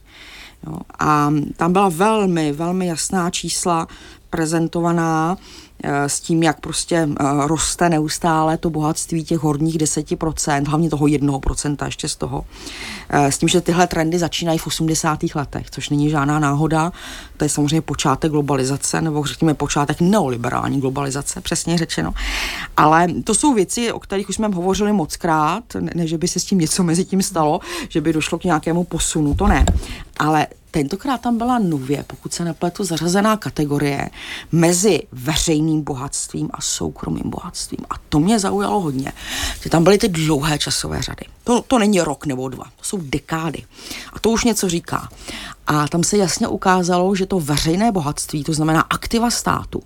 Jo, 0.67 0.77
a 0.99 1.31
tam 1.57 1.73
byla 1.73 1.89
velmi, 1.89 2.51
velmi 2.51 2.87
jasná 2.87 3.29
čísla 3.29 3.87
prezentovaná 4.29 5.37
s 5.83 6.19
tím, 6.19 6.43
jak 6.43 6.59
prostě 6.59 6.95
eh, 6.95 7.23
roste 7.47 7.89
neustále 7.89 8.57
to 8.57 8.69
bohatství 8.69 9.23
těch 9.23 9.39
horních 9.39 9.77
10%, 9.77 10.67
hlavně 10.67 10.89
toho 10.89 11.05
1% 11.05 11.85
ještě 11.85 12.09
z 12.09 12.15
toho. 12.15 12.45
Eh, 13.09 13.31
s 13.31 13.37
tím, 13.37 13.49
že 13.49 13.61
tyhle 13.61 13.87
trendy 13.87 14.19
začínají 14.19 14.57
v 14.57 14.67
80. 14.67 15.19
letech, 15.35 15.69
což 15.69 15.89
není 15.89 16.09
žádná 16.09 16.39
náhoda. 16.39 16.91
To 17.37 17.45
je 17.45 17.49
samozřejmě 17.49 17.81
počátek 17.81 18.31
globalizace, 18.31 19.01
nebo 19.01 19.25
řekněme 19.25 19.53
počátek 19.53 20.01
neoliberální 20.01 20.81
globalizace, 20.81 21.41
přesně 21.41 21.77
řečeno. 21.77 22.13
Ale 22.77 23.07
to 23.23 23.35
jsou 23.35 23.53
věci, 23.53 23.91
o 23.91 23.99
kterých 23.99 24.29
už 24.29 24.35
jsme 24.35 24.47
hovořili 24.47 24.93
moc 24.93 25.15
krát, 25.15 25.63
ne, 25.79 26.07
že 26.07 26.17
by 26.17 26.27
se 26.27 26.39
s 26.39 26.45
tím 26.45 26.59
něco 26.59 26.83
mezi 26.83 27.05
tím 27.05 27.21
stalo, 27.21 27.59
že 27.89 28.01
by 28.01 28.13
došlo 28.13 28.39
k 28.39 28.43
nějakému 28.43 28.83
posunu, 28.83 29.35
to 29.35 29.47
ne. 29.47 29.65
Ale 30.17 30.47
Tentokrát 30.73 31.21
tam 31.21 31.37
byla 31.37 31.59
nově, 31.59 32.03
pokud 32.07 32.33
se 32.33 32.45
nepletu, 32.45 32.83
zařazená 32.83 33.37
kategorie 33.37 34.09
mezi 34.51 35.01
veřejným 35.11 35.83
bohatstvím 35.83 36.49
a 36.53 36.61
soukromým 36.61 37.29
bohatstvím. 37.29 37.79
A 37.89 37.93
to 38.09 38.19
mě 38.19 38.39
zaujalo 38.39 38.79
hodně, 38.79 39.11
že 39.61 39.69
tam 39.69 39.83
byly 39.83 39.97
ty 39.97 40.07
dlouhé 40.07 40.59
časové 40.59 41.01
řady. 41.01 41.25
To, 41.43 41.61
to 41.61 41.79
není 41.79 42.01
rok 42.01 42.25
nebo 42.25 42.49
dva, 42.49 42.63
to 42.63 42.83
jsou 42.83 42.97
dekády. 43.01 43.63
A 44.13 44.19
to 44.19 44.29
už 44.29 44.43
něco 44.43 44.69
říká. 44.69 45.09
A 45.67 45.87
tam 45.87 46.03
se 46.03 46.17
jasně 46.17 46.47
ukázalo, 46.47 47.15
že 47.15 47.25
to 47.25 47.39
veřejné 47.39 47.91
bohatství, 47.91 48.43
to 48.43 48.53
znamená 48.53 48.81
aktiva 48.81 49.31
státu, 49.31 49.83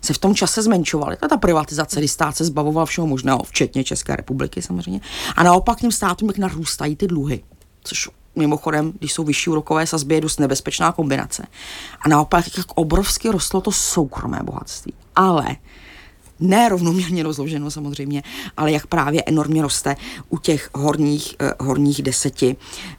se 0.00 0.12
v 0.12 0.18
tom 0.18 0.34
čase 0.34 0.62
zmenšovaly. 0.62 1.16
Ta 1.16 1.36
privatizace, 1.36 2.00
kdy 2.00 2.08
stát 2.08 2.36
se 2.36 2.44
zbavoval 2.44 2.86
všeho 2.86 3.06
možného, 3.06 3.42
včetně 3.42 3.84
České 3.84 4.16
republiky 4.16 4.62
samozřejmě. 4.62 5.00
A 5.36 5.42
naopak 5.42 5.80
tím 5.80 5.92
státům, 5.92 6.28
jak 6.28 6.38
narůstají 6.38 6.96
ty 6.96 7.06
dluhy, 7.06 7.44
což 7.84 8.08
mimochodem, 8.36 8.92
když 8.98 9.12
jsou 9.12 9.24
vyšší 9.24 9.50
úrokové 9.50 9.86
sazby, 9.86 10.14
je 10.14 10.20
dost 10.20 10.40
nebezpečná 10.40 10.92
kombinace. 10.92 11.46
A 12.00 12.08
naopak, 12.08 12.44
jak 12.56 12.66
obrovsky 12.74 13.28
rostlo 13.28 13.60
to 13.60 13.72
soukromé 13.72 14.40
bohatství. 14.42 14.92
Ale 15.16 15.56
ne 16.40 16.68
rovnoměrně 16.68 17.22
rozloženo 17.22 17.70
samozřejmě, 17.70 18.22
ale 18.56 18.72
jak 18.72 18.86
právě 18.86 19.22
enormně 19.26 19.62
roste 19.62 19.96
u 20.28 20.38
těch 20.38 20.70
horních, 20.74 21.34
eh, 21.40 21.52
horních 21.60 22.02
deseti, 22.02 22.56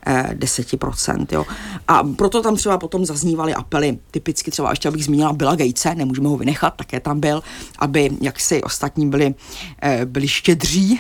eh, 0.08 0.30
deseti 0.34 0.78
procent. 0.78 1.32
Jo. 1.32 1.46
A 1.88 2.04
proto 2.04 2.42
tam 2.42 2.56
třeba 2.56 2.78
potom 2.78 3.06
zaznívaly 3.06 3.54
apely, 3.54 3.98
typicky 4.12 4.52
třeba 4.52 4.70
ještě 4.70 4.88
abych 4.88 5.06
zmínila 5.06 5.34
Billa 5.34 5.56
Gatese, 5.56 5.96
nemůžeme 5.96 6.30
ho 6.30 6.38
vynechat, 6.38 6.74
také 6.76 7.00
tam 7.00 7.20
byl, 7.20 7.44
aby 7.80 8.10
jaksi 8.22 8.64
ostatní 8.64 9.10
byli, 9.10 9.36
eh, 9.82 10.06
byli 10.06 10.28
štědří. 10.28 11.00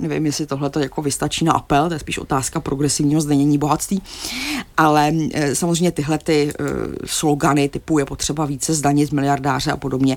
Nevím, 0.00 0.26
jestli 0.26 0.46
tohle 0.46 0.70
to 0.70 0.80
jako 0.80 1.02
vystačí 1.02 1.44
na 1.44 1.52
apel, 1.52 1.88
to 1.88 1.94
je 1.94 2.00
spíš 2.00 2.18
otázka 2.18 2.60
progresivního 2.60 3.20
zdenění 3.20 3.58
bohatství, 3.58 4.02
ale 4.76 5.12
samozřejmě 5.52 5.90
tyhle 5.90 6.18
ty 6.18 6.52
slogany 7.04 7.68
typu 7.68 7.98
je 7.98 8.04
potřeba 8.04 8.44
více 8.44 8.74
zdanit 8.74 9.12
miliardáře 9.12 9.72
a 9.72 9.76
podobně 9.76 10.16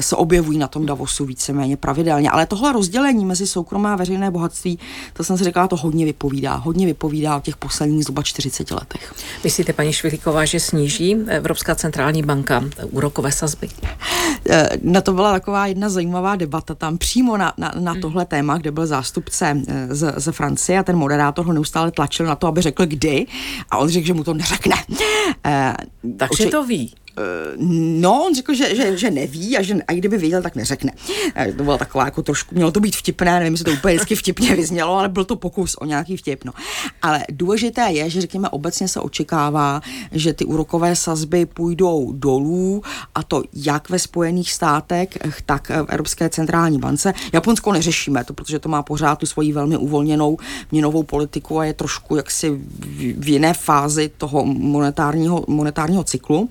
se 0.00 0.16
objevují 0.16 0.58
na 0.58 0.67
tom 0.68 0.86
Davosu 0.86 1.24
víceméně 1.24 1.76
pravidelně. 1.76 2.30
Ale 2.30 2.46
tohle 2.46 2.72
rozdělení 2.72 3.24
mezi 3.24 3.46
soukromé 3.46 3.90
a 3.90 3.96
veřejné 3.96 4.30
bohatství, 4.30 4.78
to 5.12 5.24
jsem 5.24 5.38
si 5.38 5.44
říkala, 5.44 5.68
to 5.68 5.76
hodně 5.76 6.04
vypovídá. 6.04 6.54
Hodně 6.54 6.86
vypovídá 6.86 7.36
o 7.36 7.40
těch 7.40 7.56
posledních 7.56 8.02
zhruba 8.02 8.22
40 8.22 8.70
letech. 8.70 9.14
Myslíte, 9.44 9.72
paní 9.72 9.92
Švilíková, 9.92 10.44
že 10.44 10.60
sníží 10.60 11.16
Evropská 11.28 11.74
centrální 11.74 12.22
banka 12.22 12.64
úrokové 12.90 13.32
sazby? 13.32 13.68
Eh, 14.50 14.68
na 14.82 15.00
to 15.00 15.12
byla 15.12 15.32
taková 15.32 15.66
jedna 15.66 15.88
zajímavá 15.88 16.36
debata 16.36 16.74
tam 16.74 16.98
přímo 16.98 17.36
na, 17.36 17.52
na, 17.56 17.72
na 17.80 17.92
hmm. 17.92 18.00
tohle 18.00 18.24
téma, 18.24 18.58
kde 18.58 18.70
byl 18.70 18.86
zástupce 18.86 19.62
eh, 19.68 19.94
z, 19.94 20.14
z 20.16 20.32
Francie 20.32 20.78
a 20.78 20.82
ten 20.82 20.96
moderátor 20.96 21.46
ho 21.46 21.52
neustále 21.52 21.90
tlačil 21.90 22.26
na 22.26 22.34
to, 22.34 22.46
aby 22.46 22.62
řekl 22.62 22.86
kdy 22.86 23.26
a 23.70 23.78
on 23.78 23.88
řekl, 23.88 24.06
že 24.06 24.14
mu 24.14 24.24
to 24.24 24.34
neřekne. 24.34 24.76
Takže 26.16 26.46
to 26.46 26.66
ví. 26.66 26.94
Eh, 27.18 27.52
no, 28.00 28.26
on 28.26 28.34
řekl, 28.34 28.54
že, 28.54 28.76
že, 28.76 28.96
že 28.96 29.10
neví 29.10 29.56
a 29.56 29.62
že 29.62 29.74
a 29.88 29.92
kdyby 29.92 30.18
věděl, 30.18 30.42
tak 30.42 30.56
neřekne. 30.56 30.92
Eh, 31.34 31.52
to 31.52 31.64
bylo 31.64 31.78
taková 31.78 32.04
jako 32.04 32.22
trošku, 32.22 32.54
mělo 32.54 32.70
to 32.70 32.80
být 32.80 32.96
vtipné, 32.96 33.38
nevím, 33.38 33.52
jestli 33.52 33.64
to 33.64 33.70
úplně 33.70 33.94
vždycky 33.94 34.14
vtipně 34.14 34.56
vyznělo, 34.56 34.94
ale 34.94 35.08
byl 35.08 35.24
to 35.24 35.36
pokus 35.36 35.74
o 35.74 35.84
nějaký 35.84 36.16
vtip. 36.16 36.44
No. 36.44 36.52
Ale 37.02 37.24
důležité 37.30 37.82
je, 37.90 38.10
že 38.10 38.20
řekněme 38.20 38.48
obecně 38.48 38.88
se 38.88 39.00
očekává, 39.00 39.80
že 40.12 40.32
ty 40.32 40.44
úrokové 40.44 40.96
sazby 40.96 41.46
půjdou 41.46 42.12
dolů 42.12 42.82
a 43.14 43.22
to 43.22 43.42
jak 43.54 43.90
ve 43.90 43.98
Spojených 43.98 44.52
státech, 44.52 45.08
tak 45.46 45.68
v 45.68 45.86
Evropské 45.88 46.28
centrální 46.28 46.78
bance. 46.78 47.14
Japonsko 47.32 47.72
neřešíme 47.72 48.24
to, 48.24 48.34
protože 48.34 48.58
to 48.58 48.68
má 48.68 48.82
pořád 48.82 49.18
tu 49.18 49.26
svoji 49.26 49.52
velmi 49.52 49.76
uvolněnou 49.76 50.38
měnovou 50.72 51.02
politiku 51.02 51.58
a 51.58 51.64
je 51.64 51.74
trošku 51.74 52.16
jaksi 52.16 52.60
v 53.16 53.28
jiné 53.28 53.54
fázi 53.54 54.10
toho 54.18 54.44
monetárního, 54.44 55.44
monetárního 55.48 56.04
cyklu. 56.04 56.48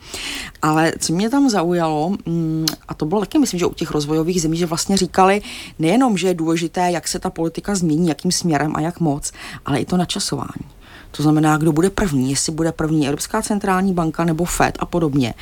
Ale 0.61 0.93
co 0.99 1.13
mě 1.13 1.29
tam 1.29 1.49
zaujalo, 1.49 2.09
mm, 2.25 2.65
a 2.87 2.93
to 2.93 3.05
bylo 3.05 3.21
taky, 3.21 3.39
myslím, 3.39 3.59
že 3.59 3.65
u 3.65 3.73
těch 3.73 3.91
rozvojových 3.91 4.41
zemí, 4.41 4.57
že 4.57 4.65
vlastně 4.65 4.97
říkali 4.97 5.41
nejenom, 5.79 6.17
že 6.17 6.27
je 6.27 6.33
důležité, 6.33 6.91
jak 6.91 7.07
se 7.07 7.19
ta 7.19 7.29
politika 7.29 7.75
změní, 7.75 8.07
jakým 8.07 8.31
směrem 8.31 8.75
a 8.75 8.81
jak 8.81 8.99
moc, 8.99 9.31
ale 9.65 9.79
i 9.79 9.85
to 9.85 9.97
načasování. 9.97 10.76
To 11.11 11.23
znamená, 11.23 11.57
kdo 11.57 11.71
bude 11.71 11.89
první, 11.89 12.29
jestli 12.29 12.51
bude 12.51 12.71
první 12.71 13.07
Evropská 13.07 13.41
centrální 13.41 13.93
banka 13.93 14.25
nebo 14.25 14.45
FED 14.45 14.77
a 14.79 14.85
podobně. 14.85 15.33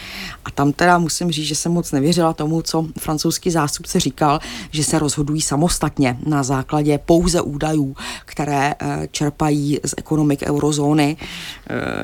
A 0.45 0.51
tam 0.51 0.74
teda 0.74 0.98
musím 0.98 1.31
říct, 1.31 1.45
že 1.45 1.55
jsem 1.55 1.72
moc 1.72 1.91
nevěřila 1.91 2.34
tomu, 2.34 2.62
co 2.62 2.86
francouzský 3.00 3.51
zástupce 3.51 4.00
říkal, 4.00 4.39
že 4.72 4.84
se 4.84 5.00
rozhodují 5.00 5.41
samostatně 5.41 6.17
na 6.25 6.43
základě 6.43 7.00
pouze 7.05 7.41
údajů, 7.41 7.95
které 8.25 8.74
e, 8.79 9.07
čerpají 9.12 9.79
z 9.86 9.93
ekonomik 9.98 10.43
eurozóny. 10.43 11.17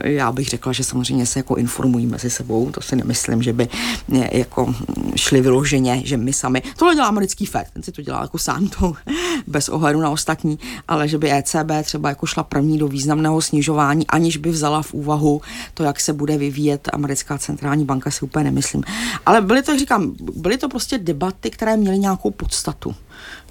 E, 0.03 0.11
já 0.11 0.31
bych 0.31 0.47
řekla, 0.47 0.71
že 0.71 0.83
samozřejmě 0.83 1.25
se 1.25 1.39
jako 1.39 1.55
informují 1.55 2.07
mezi 2.07 2.29
sebou, 2.29 2.71
to 2.71 2.81
si 2.81 2.95
nemyslím, 2.95 3.43
že 3.43 3.53
by 3.53 3.67
e, 4.13 4.37
jako 4.37 4.75
šli 5.15 5.41
vyloženě, 5.41 6.01
že 6.05 6.17
my 6.17 6.33
sami, 6.33 6.61
tohle 6.77 6.95
dělá 6.95 7.07
americký 7.07 7.45
FED, 7.45 7.67
ten 7.73 7.83
si 7.83 7.91
to 7.91 8.01
dělá 8.01 8.21
jako 8.21 8.37
sám 8.37 8.67
to, 8.67 8.93
bez 9.47 9.69
ohledu 9.69 10.01
na 10.01 10.09
ostatní, 10.09 10.59
ale 10.87 11.07
že 11.07 11.17
by 11.17 11.31
ECB 11.31 11.71
třeba 11.83 12.09
jako 12.09 12.25
šla 12.25 12.43
první 12.43 12.77
do 12.77 12.87
významného 12.87 13.41
snižování, 13.51 14.07
aniž 14.07 14.37
by 14.37 14.49
vzala 14.49 14.81
v 14.81 14.93
úvahu 14.93 15.41
to, 15.73 15.83
jak 15.83 15.99
se 15.99 16.13
bude 16.13 16.37
vyvíjet 16.37 16.89
americká 16.93 17.37
centrální 17.37 17.85
banka, 17.85 18.11
si 18.11 18.25
úplně 18.25 18.43
nemyslím. 18.43 18.83
Ale 19.25 19.41
byly 19.41 19.61
to, 19.61 19.71
jak 19.71 19.79
říkám, 19.79 20.15
byly 20.35 20.57
to 20.57 20.69
prostě 20.69 20.97
debaty, 20.97 21.49
které 21.49 21.77
měly 21.77 21.99
nějakou 21.99 22.31
podstatu. 22.31 22.95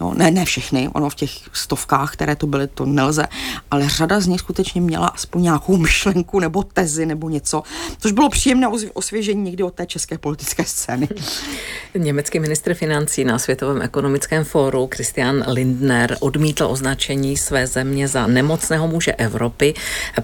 No, 0.01 0.15
ne, 0.15 0.31
ne 0.31 0.45
všechny, 0.45 0.89
ono 0.93 1.11
v 1.11 1.15
těch 1.15 1.31
stovkách, 1.53 2.13
které 2.13 2.37
to 2.37 2.47
byly, 2.47 2.67
to 2.67 2.87
nelze, 2.87 3.27
ale 3.71 3.89
řada 3.89 4.21
z 4.21 4.27
nich 4.27 4.41
skutečně 4.41 4.81
měla 4.81 5.07
aspoň 5.07 5.43
nějakou 5.43 5.77
myšlenku 5.91 6.41
nebo 6.41 6.63
tezi 6.63 7.07
nebo 7.07 7.29
něco, 7.29 7.63
což 7.99 8.13
bylo 8.13 8.29
příjemné 8.29 8.69
osvěžení 8.95 9.43
někdy 9.43 9.63
od 9.63 9.75
té 9.75 9.87
české 9.87 10.19
politické 10.19 10.65
scény. 10.65 11.09
Německý 11.95 12.41
ministr 12.41 12.75
financí 12.75 13.25
na 13.25 13.39
Světovém 13.39 13.83
ekonomickém 13.83 14.45
fóru 14.45 14.89
Christian 14.95 15.45
Lindner 15.49 16.17
odmítl 16.21 16.65
označení 16.65 17.37
své 17.37 17.67
země 17.67 18.09
za 18.09 18.27
nemocného 18.27 18.89
muže 18.89 19.13
Evropy. 19.13 19.75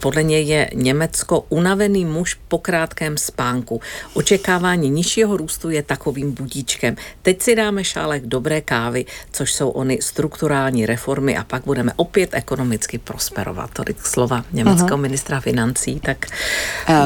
Podle 0.00 0.22
něj 0.22 0.46
je 0.46 0.70
Německo 0.74 1.44
unavený 1.48 2.04
muž 2.04 2.38
po 2.48 2.58
krátkém 2.58 3.18
spánku. 3.18 3.80
Očekávání 4.14 4.90
nižšího 4.90 5.36
růstu 5.36 5.70
je 5.70 5.82
takovým 5.82 6.32
budíčkem. 6.32 6.96
Teď 7.22 7.42
si 7.42 7.54
dáme 7.54 7.84
šálek 7.84 8.26
dobré 8.26 8.60
kávy, 8.60 9.04
což 9.32 9.52
jsou 9.52 9.65
ony 9.70 9.98
strukturální 10.02 10.86
reformy 10.86 11.36
a 11.36 11.44
pak 11.44 11.64
budeme 11.64 11.92
opět 11.96 12.30
ekonomicky 12.32 12.98
prosperovat. 12.98 13.70
Tolik 13.72 14.06
slova 14.06 14.44
německého 14.52 14.88
uh-huh. 14.88 15.00
ministra 15.00 15.40
financí. 15.40 16.00
Tak... 16.00 16.26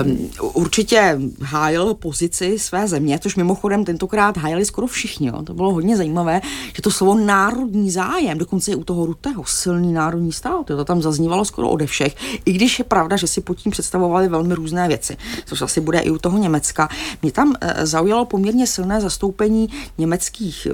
Um, 0.05 0.31
určitě 0.53 1.19
hájil 1.43 1.95
pozici 1.95 2.59
své 2.59 2.89
země, 2.89 3.19
což 3.19 3.37
mimochodem 3.37 3.85
tentokrát 3.85 4.37
hájili 4.37 4.65
skoro 4.65 4.87
všichni. 4.87 5.29
Jo. 5.29 5.43
To 5.43 5.55
bylo 5.55 5.73
hodně 5.73 5.97
zajímavé, 5.97 6.41
že 6.77 6.83
to 6.83 6.91
slovo 6.91 7.15
národní 7.15 7.91
zájem, 7.91 8.39
dokonce 8.39 8.71
i 8.71 8.75
u 8.75 8.85
toho 8.85 9.07
Rutého, 9.07 9.45
silný 9.45 9.93
národní 9.93 10.33
stát, 10.33 10.67
to 10.67 10.85
tam 10.85 11.03
zaznívalo 11.03 11.45
skoro 11.45 11.69
ode 11.69 11.87
všech, 11.87 12.17
i 12.45 12.53
když 12.53 12.79
je 12.79 12.85
pravda, 12.85 13.17
že 13.17 13.27
si 13.27 13.41
pod 13.41 13.55
tím 13.55 13.73
představovali 13.73 14.29
velmi 14.29 14.55
různé 14.55 14.89
věci, 14.89 15.17
což 15.47 15.63
asi 15.63 15.81
bude 15.81 15.99
i 15.99 16.11
u 16.11 16.19
toho 16.19 16.39
Německa. 16.39 16.89
Mě 17.23 17.33
tam 17.33 17.55
e, 17.61 17.87
zaujalo 17.87 18.25
poměrně 18.25 18.67
silné 18.67 19.01
zastoupení 19.01 19.69
německých 19.99 20.67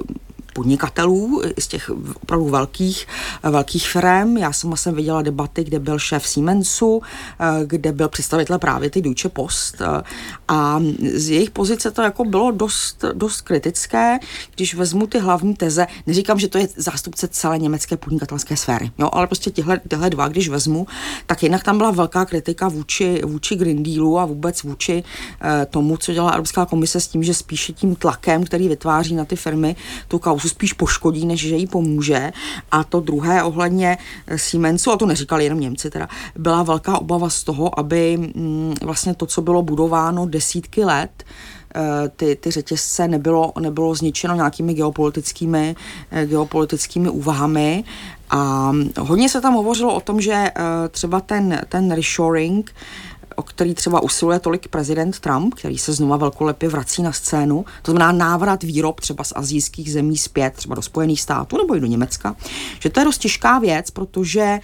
podnikatelů, 0.57 1.41
z 1.59 1.67
těch 1.67 1.91
opravdu 2.21 2.49
velkých, 2.49 3.07
velkých 3.43 3.89
firm. 3.89 4.37
Já 4.37 4.53
sama 4.53 4.75
jsem 4.75 4.95
viděla 4.95 5.21
debaty, 5.21 5.63
kde 5.63 5.79
byl 5.79 5.99
šéf 5.99 6.27
Siemensu, 6.27 7.01
kde 7.65 7.91
byl 7.91 8.09
představitel 8.09 8.59
právě 8.59 8.89
ty 8.89 9.01
Deutsche 9.01 9.29
Post 9.29 9.81
a 10.47 10.79
z 11.13 11.29
jejich 11.29 11.49
pozice 11.49 11.91
to 11.91 12.01
jako 12.01 12.25
bylo 12.25 12.51
dost, 12.51 13.05
dost 13.13 13.41
kritické, 13.41 14.19
když 14.55 14.75
vezmu 14.75 15.07
ty 15.07 15.19
hlavní 15.19 15.53
teze. 15.53 15.87
Neříkám, 16.07 16.39
že 16.39 16.47
to 16.47 16.57
je 16.57 16.67
zástupce 16.75 17.27
celé 17.27 17.57
německé 17.57 17.97
podnikatelské 17.97 18.57
sféry, 18.57 18.91
jo, 18.97 19.09
ale 19.13 19.27
prostě 19.27 19.51
těhle, 19.51 19.81
těhle 19.89 20.09
dva, 20.09 20.27
když 20.27 20.49
vezmu, 20.49 20.87
tak 21.25 21.43
jinak 21.43 21.63
tam 21.63 21.77
byla 21.77 21.91
velká 21.91 22.25
kritika 22.25 22.67
vůči, 22.67 23.21
vůči 23.25 23.55
Green 23.55 23.83
Dealu 23.83 24.19
a 24.19 24.25
vůbec 24.25 24.63
vůči 24.63 25.03
eh, 25.03 25.65
tomu, 25.69 25.97
co 25.97 26.13
dělá 26.13 26.31
Evropská 26.31 26.65
komise 26.65 27.01
s 27.01 27.07
tím, 27.07 27.23
že 27.23 27.33
spíše 27.33 27.73
tím 27.73 27.95
tlakem, 27.95 28.43
který 28.43 28.67
vytváří 28.67 29.15
na 29.15 29.25
ty 29.25 29.35
firmy, 29.35 29.75
tu 30.07 30.19
kauzu 30.19 30.46
spoustu 30.47 30.57
spíš 30.57 30.73
poškodí, 30.73 31.25
než 31.25 31.39
že 31.39 31.55
jí 31.55 31.67
pomůže. 31.67 32.31
A 32.71 32.83
to 32.83 32.99
druhé 32.99 33.43
ohledně 33.43 33.97
Siemensu, 34.35 34.91
a 34.91 34.97
to 34.97 35.05
neříkali 35.05 35.43
jenom 35.43 35.59
Němci 35.59 35.89
teda, 35.89 36.07
byla 36.35 36.63
velká 36.63 36.97
obava 36.97 37.29
z 37.29 37.43
toho, 37.43 37.79
aby 37.79 38.17
mm, 38.17 38.73
vlastně 38.83 39.13
to, 39.13 39.25
co 39.25 39.41
bylo 39.41 39.61
budováno 39.61 40.25
desítky 40.25 40.83
let, 40.83 41.23
eh, 41.75 42.09
ty, 42.15 42.35
ty 42.35 42.51
řetězce 42.51 43.07
nebylo, 43.07 43.53
nebylo 43.59 43.95
zničeno 43.95 44.35
nějakými 44.35 44.73
geopolitickými, 44.73 45.75
eh, 46.11 46.25
geopolitickými 46.25 47.09
úvahami. 47.09 47.83
A 48.29 48.71
hodně 48.99 49.29
se 49.29 49.41
tam 49.41 49.53
hovořilo 49.53 49.95
o 49.95 50.01
tom, 50.01 50.21
že 50.21 50.33
eh, 50.33 50.51
třeba 50.91 51.21
ten, 51.21 51.61
ten 51.69 51.91
reshoring 51.91 52.73
o 53.37 53.43
který 53.43 53.73
třeba 53.73 54.03
usiluje 54.03 54.39
tolik 54.39 54.67
prezident 54.67 55.19
Trump, 55.19 55.53
který 55.53 55.77
se 55.77 55.93
znova 55.93 56.17
velkolepě 56.17 56.69
vrací 56.69 57.01
na 57.01 57.11
scénu, 57.11 57.65
to 57.81 57.91
znamená 57.91 58.11
návrat 58.11 58.63
výrob 58.63 59.01
třeba 59.01 59.23
z 59.23 59.33
azijských 59.35 59.91
zemí 59.91 60.17
zpět, 60.17 60.53
třeba 60.53 60.75
do 60.75 60.81
Spojených 60.81 61.21
států 61.21 61.57
nebo 61.57 61.75
i 61.75 61.79
do 61.79 61.87
Německa, 61.87 62.35
že 62.79 62.89
to 62.89 62.99
je 62.99 63.05
dost 63.05 63.17
těžká 63.17 63.59
věc, 63.59 63.91
protože 63.91 64.59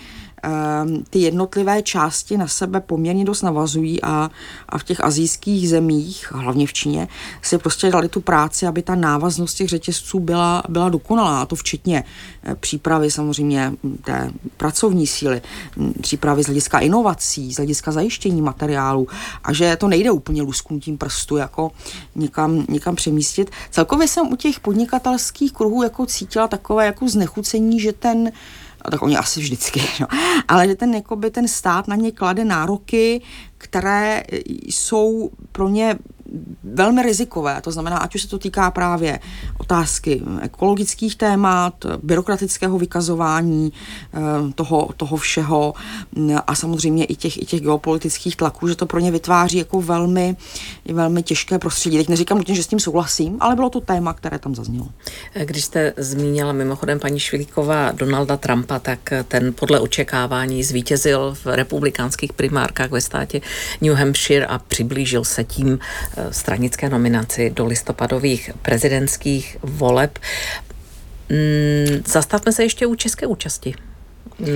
ty 1.09 1.19
jednotlivé 1.19 1.81
části 1.81 2.38
na 2.38 2.47
sebe 2.47 2.81
poměrně 2.81 3.25
dost 3.25 3.41
navazují 3.41 4.01
a, 4.01 4.31
a 4.69 4.77
v 4.77 4.83
těch 4.83 5.03
azijských 5.03 5.69
zemích, 5.69 6.31
hlavně 6.31 6.67
v 6.67 6.73
Číně, 6.73 7.07
si 7.41 7.57
prostě 7.57 7.91
dali 7.91 8.09
tu 8.09 8.21
práci, 8.21 8.67
aby 8.67 8.81
ta 8.81 8.95
návaznost 8.95 9.53
těch 9.53 9.69
řetězců 9.69 10.19
byla, 10.19 10.63
byla 10.69 10.89
dokonalá, 10.89 11.41
a 11.41 11.45
to 11.45 11.55
včetně 11.55 12.03
eh, 12.43 12.55
přípravy 12.55 13.12
samozřejmě 13.12 13.73
té 14.03 14.31
pracovní 14.57 15.07
síly, 15.07 15.41
přípravy 16.01 16.43
z 16.43 16.45
hlediska 16.45 16.79
inovací, 16.79 17.53
z 17.53 17.57
hlediska 17.57 17.91
zajištění 17.91 18.41
materiálu 18.41 19.07
a 19.43 19.53
že 19.53 19.75
to 19.75 19.88
nejde 19.88 20.12
úplně 20.12 20.41
lusknutím 20.41 20.97
prstu 20.97 21.38
jako 21.38 21.71
někam, 22.15 22.65
někam 22.69 22.95
přemístit. 22.95 23.51
Celkově 23.71 24.07
jsem 24.07 24.33
u 24.33 24.35
těch 24.35 24.59
podnikatelských 24.59 25.53
kruhů 25.53 25.83
jako 25.83 26.05
cítila 26.05 26.47
takové 26.47 26.85
jako 26.85 27.09
znechucení, 27.09 27.79
že 27.79 27.93
ten 27.93 28.31
a 28.84 28.92
tak 28.92 29.02
oni 29.02 29.18
asi 29.18 29.40
vždycky, 29.40 29.82
no. 30.00 30.08
ale 30.48 30.68
že 30.68 30.75
ten, 30.75 30.94
jakoby, 30.94 31.32
ten 31.32 31.48
stát 31.48 31.88
na 31.88 31.96
ně 31.96 32.12
klade 32.12 32.46
nároky, 32.46 33.22
které 33.58 34.24
jsou 34.66 35.30
pro 35.52 35.70
ně 35.70 35.98
velmi 36.63 37.04
rizikové. 37.04 37.62
To 37.62 37.72
znamená, 37.72 37.98
ať 37.98 38.16
už 38.16 38.22
se 38.22 38.28
to 38.28 38.40
týká 38.40 38.72
právě 38.72 39.20
otázky 39.58 40.22
ekologických 40.42 41.16
témat, 41.16 41.86
byrokratického 42.04 42.78
vykazování 42.78 43.74
eh, 44.13 44.20
toho, 44.56 44.90
toho 44.98 45.18
všeho 45.18 45.74
a 46.48 46.56
samozřejmě 46.56 47.06
i 47.06 47.16
těch, 47.16 47.42
i 47.42 47.46
těch 47.46 47.62
geopolitických 47.62 48.36
tlaků, 48.36 48.68
že 48.68 48.75
to 48.75 48.86
pro 48.86 49.00
ně 49.00 49.12
vytváří 49.12 49.58
jako 49.58 49.82
velmi, 49.82 50.36
velmi 50.86 51.24
těžké 51.24 51.60
prostředí. 51.60 51.98
Teď 51.98 52.10
neříkám 52.10 52.38
nutně, 52.38 52.56
že 52.56 52.63
s 52.63 52.68
tím 52.68 52.80
souhlasím, 52.80 53.38
ale 53.40 53.56
bylo 53.56 53.70
to 53.70 53.82
téma, 53.82 54.13
které 54.13 54.40
tam 54.40 54.56
zaznělo. 54.56 54.88
Když 55.46 55.65
jste 55.65 55.93
zmínila 55.98 56.54
mimochodem 56.54 57.00
paní 57.00 57.19
Švilíková 57.19 57.91
Donalda 57.91 58.38
Trumpa, 58.38 58.80
tak 58.80 59.00
ten 59.28 59.54
podle 59.54 59.80
očekávání 59.80 60.63
zvítězil 60.63 61.36
v 61.43 61.46
republikánských 61.46 62.34
primárkách 62.34 62.91
ve 62.91 63.02
státě 63.02 63.41
New 63.82 63.93
Hampshire 63.93 64.46
a 64.46 64.60
přiblížil 64.60 65.24
se 65.24 65.43
tím 65.43 65.80
eh, 66.17 66.22
stranické 66.31 66.89
nominaci 66.89 67.49
do 67.49 67.65
listopadových 67.65 68.51
prezidentských 68.62 69.57
voleb. 69.63 70.19
Mm, 71.29 72.03
zastavme 72.07 72.51
se 72.51 72.63
ještě 72.63 72.88
u 72.88 72.95
české 72.95 73.27
účasti 73.27 73.73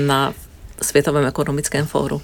na 0.05 0.33
Světovém 0.81 1.25
ekonomickém 1.25 1.85
fóru. 1.85 2.21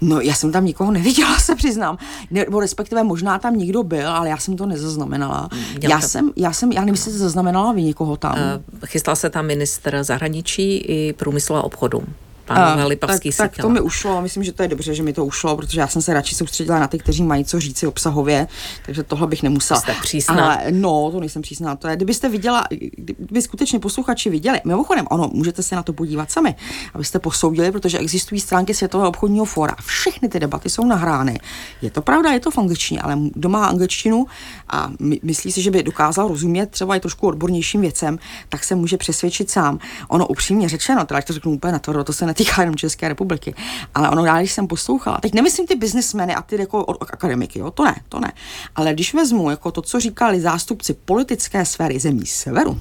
No, 0.00 0.20
já 0.20 0.34
jsem 0.34 0.52
tam 0.52 0.64
nikoho 0.64 0.92
neviděla, 0.92 1.38
se 1.38 1.54
přiznám. 1.54 1.98
Nebo 2.30 2.60
respektive 2.60 3.04
možná 3.04 3.38
tam 3.38 3.56
někdo 3.56 3.82
byl, 3.82 4.08
ale 4.08 4.28
já 4.28 4.36
jsem 4.36 4.56
to 4.56 4.66
nezaznamenala. 4.66 5.48
já 5.82 6.00
jsem, 6.00 6.30
já 6.36 6.52
jsem, 6.52 6.72
já 6.72 6.80
nevím, 6.80 6.94
jestli 6.94 7.12
zaznamenala 7.12 7.72
vy 7.72 7.82
někoho 7.82 8.16
tam. 8.16 8.32
Uh, 8.34 8.86
chystal 8.86 9.16
se 9.16 9.30
tam 9.30 9.46
ministr 9.46 10.04
zahraničí 10.04 10.76
i 10.78 11.12
průmyslu 11.12 11.56
a 11.56 11.62
obchodu 11.62 12.02
pánové 12.46 12.82
uh, 12.82 12.88
Lipavský 12.88 13.30
tak, 13.30 13.50
tak 13.50 13.62
to 13.62 13.68
mi 13.68 13.80
ušlo, 13.80 14.22
myslím, 14.22 14.44
že 14.44 14.52
to 14.52 14.62
je 14.62 14.68
dobře, 14.68 14.94
že 14.94 15.02
mi 15.02 15.12
to 15.12 15.24
ušlo, 15.24 15.56
protože 15.56 15.80
já 15.80 15.88
jsem 15.88 16.02
se 16.02 16.14
radši 16.14 16.34
soustředila 16.34 16.78
na 16.78 16.88
ty, 16.88 16.98
kteří 16.98 17.22
mají 17.22 17.44
co 17.44 17.60
říci 17.60 17.86
obsahově, 17.86 18.48
takže 18.86 19.02
tohle 19.02 19.26
bych 19.26 19.42
nemusela. 19.42 19.80
Jste 19.80 19.94
přísná. 20.02 20.44
Ale 20.44 20.64
no, 20.70 21.10
to 21.10 21.20
nejsem 21.20 21.42
přísná, 21.42 21.76
to 21.76 21.88
je, 21.88 21.96
kdybyste 21.96 22.28
viděla, 22.28 22.64
kdyby 22.96 23.42
skutečně 23.42 23.78
posluchači 23.78 24.30
viděli, 24.30 24.60
mimochodem, 24.64 25.06
ono, 25.10 25.30
můžete 25.32 25.62
se 25.62 25.76
na 25.76 25.82
to 25.82 25.92
podívat 25.92 26.30
sami, 26.30 26.54
abyste 26.94 27.18
posoudili, 27.18 27.72
protože 27.72 27.98
existují 27.98 28.40
stránky 28.40 28.74
Světového 28.74 29.08
obchodního 29.08 29.44
fóra. 29.44 29.74
Všechny 29.86 30.28
ty 30.28 30.40
debaty 30.40 30.70
jsou 30.70 30.86
nahrány. 30.86 31.38
Je 31.82 31.90
to 31.90 32.02
pravda, 32.02 32.32
je 32.32 32.40
to 32.40 32.50
v 32.50 32.58
angličtině, 32.58 33.00
ale 33.00 33.18
kdo 33.34 33.48
má 33.48 33.66
angličtinu 33.66 34.26
a 34.68 34.90
my, 35.00 35.20
myslí 35.22 35.52
si, 35.52 35.62
že 35.62 35.70
by 35.70 35.82
dokázal 35.82 36.28
rozumět 36.28 36.70
třeba 36.70 36.96
i 36.96 37.00
trošku 37.00 37.26
odbornějším 37.26 37.80
věcem, 37.80 38.18
tak 38.48 38.64
se 38.64 38.74
může 38.74 38.96
přesvědčit 38.96 39.50
sám. 39.50 39.78
Ono 40.08 40.26
upřímně 40.26 40.68
řečeno, 40.68 41.04
teda 41.04 41.22
to 41.22 41.32
řeknu 41.32 41.52
úplně 41.52 41.72
na 41.72 41.78
to, 41.78 42.04
to 42.04 42.12
se 42.12 42.26
netýká 42.38 42.62
jenom 42.62 42.76
České 42.76 43.08
republiky. 43.08 43.54
Ale 43.94 44.10
ono, 44.10 44.24
já 44.24 44.38
když 44.38 44.52
jsem 44.52 44.66
poslouchala, 44.66 45.18
teď 45.18 45.34
nemyslím 45.34 45.66
ty 45.66 45.74
biznismeny 45.74 46.34
a 46.34 46.42
ty 46.42 46.60
jako 46.60 46.84
akademiky, 47.00 47.58
jo, 47.58 47.70
to 47.70 47.84
ne, 47.84 47.94
to 48.08 48.20
ne. 48.20 48.32
Ale 48.76 48.92
když 48.92 49.14
vezmu 49.14 49.50
jako 49.50 49.70
to, 49.70 49.82
co 49.82 50.00
říkali 50.00 50.40
zástupci 50.40 50.94
politické 50.94 51.64
sféry 51.64 51.98
zemí 51.98 52.26
severu, 52.26 52.80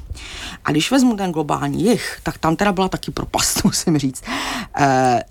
a 0.66 0.72
když 0.72 0.92
vezmu 0.92 1.16
ten 1.16 1.32
globální 1.32 1.84
jich, 1.84 2.20
tak 2.24 2.38
tam 2.38 2.56
teda 2.56 2.72
byla 2.72 2.88
taky 2.88 3.12
propast, 3.12 3.62
musím 3.64 3.98
říct. 3.98 4.24
E, 4.78 5.24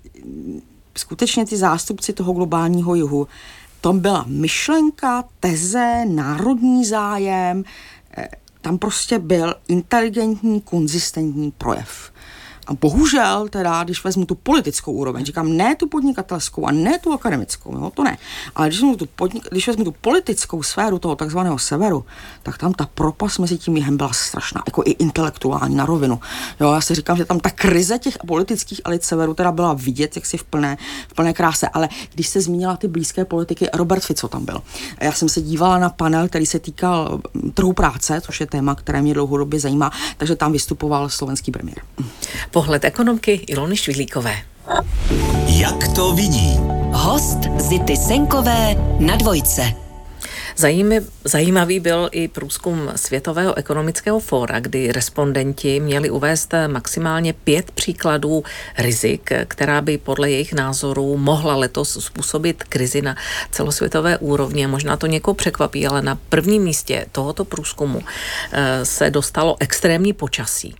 skutečně 0.97 1.45
ty 1.45 1.57
zástupci 1.57 2.13
toho 2.13 2.33
globálního 2.33 2.95
jihu, 2.95 3.27
tam 3.81 3.99
byla 3.99 4.25
myšlenka, 4.27 5.23
teze, 5.39 6.05
národní 6.05 6.85
zájem, 6.85 7.63
e, 8.17 8.27
tam 8.61 8.77
prostě 8.77 9.19
byl 9.19 9.55
inteligentní, 9.67 10.61
konzistentní 10.61 11.51
projev. 11.51 12.14
A 12.67 12.73
bohužel 12.73 13.47
teda, 13.49 13.83
když 13.83 14.03
vezmu 14.03 14.25
tu 14.25 14.35
politickou 14.35 14.91
úroveň, 14.91 15.25
říkám 15.25 15.57
ne 15.57 15.75
tu 15.75 15.87
podnikatelskou 15.87 16.65
a 16.65 16.71
ne 16.71 16.99
tu 16.99 17.13
akademickou, 17.13 17.77
jo, 17.77 17.91
to 17.93 18.03
ne. 18.03 18.17
Ale 18.55 18.67
když 18.67 18.79
vezmu 18.79 18.95
tu, 18.95 19.05
podnik, 19.15 19.47
když 19.51 19.67
vezmu 19.67 19.83
tu 19.83 19.91
politickou 20.01 20.63
sféru 20.63 20.99
toho 20.99 21.15
takzvaného 21.15 21.59
severu, 21.59 22.05
tak 22.43 22.57
tam 22.57 22.73
ta 22.73 22.89
propast 22.93 23.39
mezi 23.39 23.57
tím 23.57 23.77
jihem 23.77 23.97
byla 23.97 24.13
strašná, 24.13 24.63
jako 24.65 24.83
i 24.85 24.91
intelektuální 24.91 25.75
na 25.75 25.85
rovinu. 25.85 26.19
Jo, 26.59 26.71
já 26.71 26.81
si 26.81 26.95
říkám, 26.95 27.17
že 27.17 27.25
tam 27.25 27.39
ta 27.39 27.49
krize 27.49 27.99
těch 27.99 28.17
politických 28.27 28.81
elit 28.85 29.03
severu 29.03 29.33
teda 29.33 29.51
byla 29.51 29.73
vidět, 29.73 30.15
jak 30.15 30.25
si 30.25 30.37
v 30.37 30.43
plné, 30.43 30.77
v 31.07 31.13
plné 31.13 31.33
kráse. 31.33 31.67
Ale 31.67 31.89
když 32.13 32.27
se 32.27 32.41
zmínila 32.41 32.77
ty 32.77 32.87
blízké 32.87 33.25
politiky, 33.25 33.69
Robert 33.73 34.03
Fico 34.03 34.27
tam 34.27 34.45
byl. 34.45 34.61
Já 35.01 35.11
jsem 35.11 35.29
se 35.29 35.41
dívala 35.41 35.79
na 35.79 35.89
panel, 35.89 36.27
který 36.27 36.45
se 36.45 36.59
týkal 36.59 37.21
mm, 37.33 37.51
trhu 37.51 37.73
práce, 37.73 38.21
což 38.21 38.39
je 38.39 38.45
téma, 38.45 38.75
které 38.75 39.01
mě 39.01 39.13
dlouhodobě 39.13 39.59
zajímá, 39.59 39.91
takže 40.17 40.35
tam 40.35 40.51
vystupoval 40.51 41.09
slovenský 41.09 41.51
premiér. 41.51 41.79
Pohled 42.55 42.85
ekonomky 42.85 43.31
Ilony 43.47 43.77
Švihlíkové. 43.77 44.35
Jak 45.47 45.87
to 45.95 46.13
vidí? 46.13 46.57
Host 46.91 47.39
Zity 47.57 47.97
Senkové 47.97 48.75
na 48.99 49.15
dvojce. 49.15 49.73
Zajímavý 51.23 51.79
byl 51.79 52.09
i 52.11 52.27
průzkum 52.27 52.91
Světového 52.95 53.57
ekonomického 53.57 54.19
fóra, 54.19 54.59
kdy 54.59 54.91
respondenti 54.91 55.79
měli 55.79 56.09
uvést 56.09 56.53
maximálně 56.67 57.33
pět 57.33 57.71
příkladů 57.71 58.43
rizik, 58.77 59.31
která 59.47 59.81
by 59.81 59.97
podle 59.97 60.31
jejich 60.31 60.53
názorů 60.53 61.17
mohla 61.17 61.55
letos 61.55 62.05
způsobit 62.05 62.63
krizi 62.63 63.01
na 63.01 63.15
celosvětové 63.51 64.17
úrovni. 64.17 64.67
Možná 64.67 64.97
to 64.97 65.07
někoho 65.07 65.35
překvapí, 65.35 65.87
ale 65.87 66.01
na 66.01 66.17
prvním 66.29 66.63
místě 66.63 67.05
tohoto 67.11 67.45
průzkumu 67.45 68.01
eh, 68.51 68.85
se 68.85 69.09
dostalo 69.09 69.55
extrémní 69.59 70.13
počasí. 70.13 70.75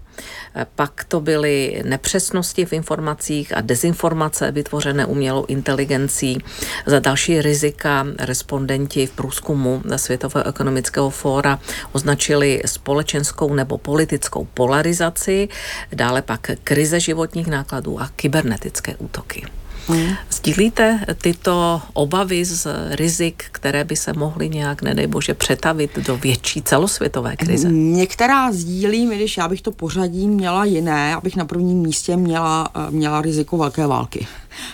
Pak 0.75 1.03
to 1.03 1.21
byly 1.21 1.81
nepřesnosti 1.85 2.65
v 2.65 2.73
informacích 2.73 3.57
a 3.57 3.61
dezinformace 3.61 4.51
vytvořené 4.51 5.05
umělou 5.05 5.45
inteligencí. 5.45 6.37
Za 6.85 6.99
další 6.99 7.41
rizika 7.41 8.07
respondenti 8.19 9.07
v 9.07 9.11
průzkumu 9.11 9.81
Světového 9.95 10.47
ekonomického 10.47 11.09
fóra 11.09 11.59
označili 11.91 12.61
společenskou 12.65 13.53
nebo 13.53 13.77
politickou 13.77 14.47
polarizaci, 14.53 15.47
dále 15.93 16.21
pak 16.21 16.51
krize 16.63 16.99
životních 16.99 17.47
nákladů 17.47 18.01
a 18.01 18.09
kybernetické 18.15 18.95
útoky. 18.95 19.45
Hmm. 19.87 20.15
Sdílíte 20.31 21.05
tyto 21.21 21.81
obavy 21.93 22.45
z 22.45 22.67
rizik, 22.89 23.43
které 23.51 23.83
by 23.83 23.95
se 23.95 24.13
mohly 24.13 24.49
nějak, 24.49 24.81
nedej 24.81 25.07
bože, 25.07 25.33
přetavit 25.33 25.99
do 25.99 26.17
větší 26.17 26.61
celosvětové 26.61 27.35
krize? 27.35 27.69
Některá 27.71 28.51
sdílím, 28.51 29.09
když 29.09 29.37
já 29.37 29.47
bych 29.47 29.61
to 29.61 29.71
pořadí 29.71 30.27
měla 30.27 30.65
jiné, 30.65 31.15
abych 31.15 31.35
na 31.35 31.45
prvním 31.45 31.77
místě 31.77 32.17
měla, 32.17 32.69
eh, 32.75 32.91
měla 32.91 33.21
riziko 33.21 33.57
velké 33.57 33.87
války. 33.87 34.27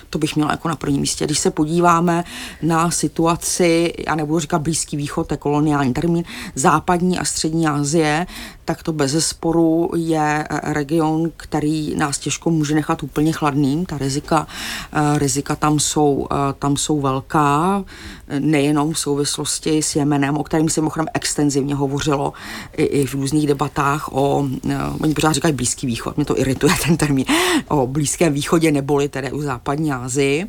To 0.09 0.19
bych 0.19 0.35
měla 0.35 0.51
jako 0.51 0.67
na 0.67 0.75
prvním 0.75 1.01
místě. 1.01 1.25
Když 1.25 1.39
se 1.39 1.51
podíváme 1.51 2.23
na 2.61 2.91
situaci, 2.91 3.93
já 4.07 4.15
nebudu 4.15 4.39
říkat 4.39 4.59
Blízký 4.59 4.97
východ, 4.97 5.27
to 5.27 5.33
je 5.33 5.37
koloniální 5.37 5.93
termín, 5.93 6.23
západní 6.55 7.19
a 7.19 7.25
střední 7.25 7.67
Asie, 7.67 8.27
tak 8.71 8.83
to 8.83 8.93
bez 8.93 9.27
sporu 9.27 9.91
je 9.95 10.47
eh, 10.49 10.73
region, 10.73 11.31
který 11.37 11.95
nás 11.95 12.17
těžko 12.17 12.51
může 12.51 12.75
nechat 12.75 13.03
úplně 13.03 13.33
chladným. 13.33 13.85
Ta 13.85 13.97
rizika, 13.97 14.47
eh, 14.93 15.19
rizika 15.19 15.55
tam, 15.55 15.79
jsou, 15.79 16.27
eh, 16.31 16.35
tam 16.59 16.77
jsou 16.77 17.01
velká, 17.01 17.83
nejenom 18.39 18.93
v 18.93 18.99
souvislosti 18.99 19.83
s 19.83 19.95
Jemenem, 19.95 20.37
o 20.37 20.43
kterém 20.43 20.69
se 20.69 20.81
mimochodem 20.81 21.07
extenzivně 21.13 21.75
hovořilo 21.75 22.33
i, 22.77 22.83
i 22.83 23.05
v 23.05 23.13
různých 23.13 23.47
debatách 23.47 24.09
o, 24.11 24.47
oni 25.01 25.13
pořád 25.13 25.33
říkají 25.33 25.53
Blízký 25.53 25.87
východ, 25.87 26.15
mě 26.17 26.25
to 26.25 26.39
irituje 26.39 26.73
ten 26.85 26.97
termín, 26.97 27.25
o 27.67 27.87
Blízkém 27.87 28.33
východě 28.33 28.71
neboli 28.71 29.09
tedy 29.09 29.31
u 29.31 29.41
západní 29.41 29.91
Asii 29.91 30.47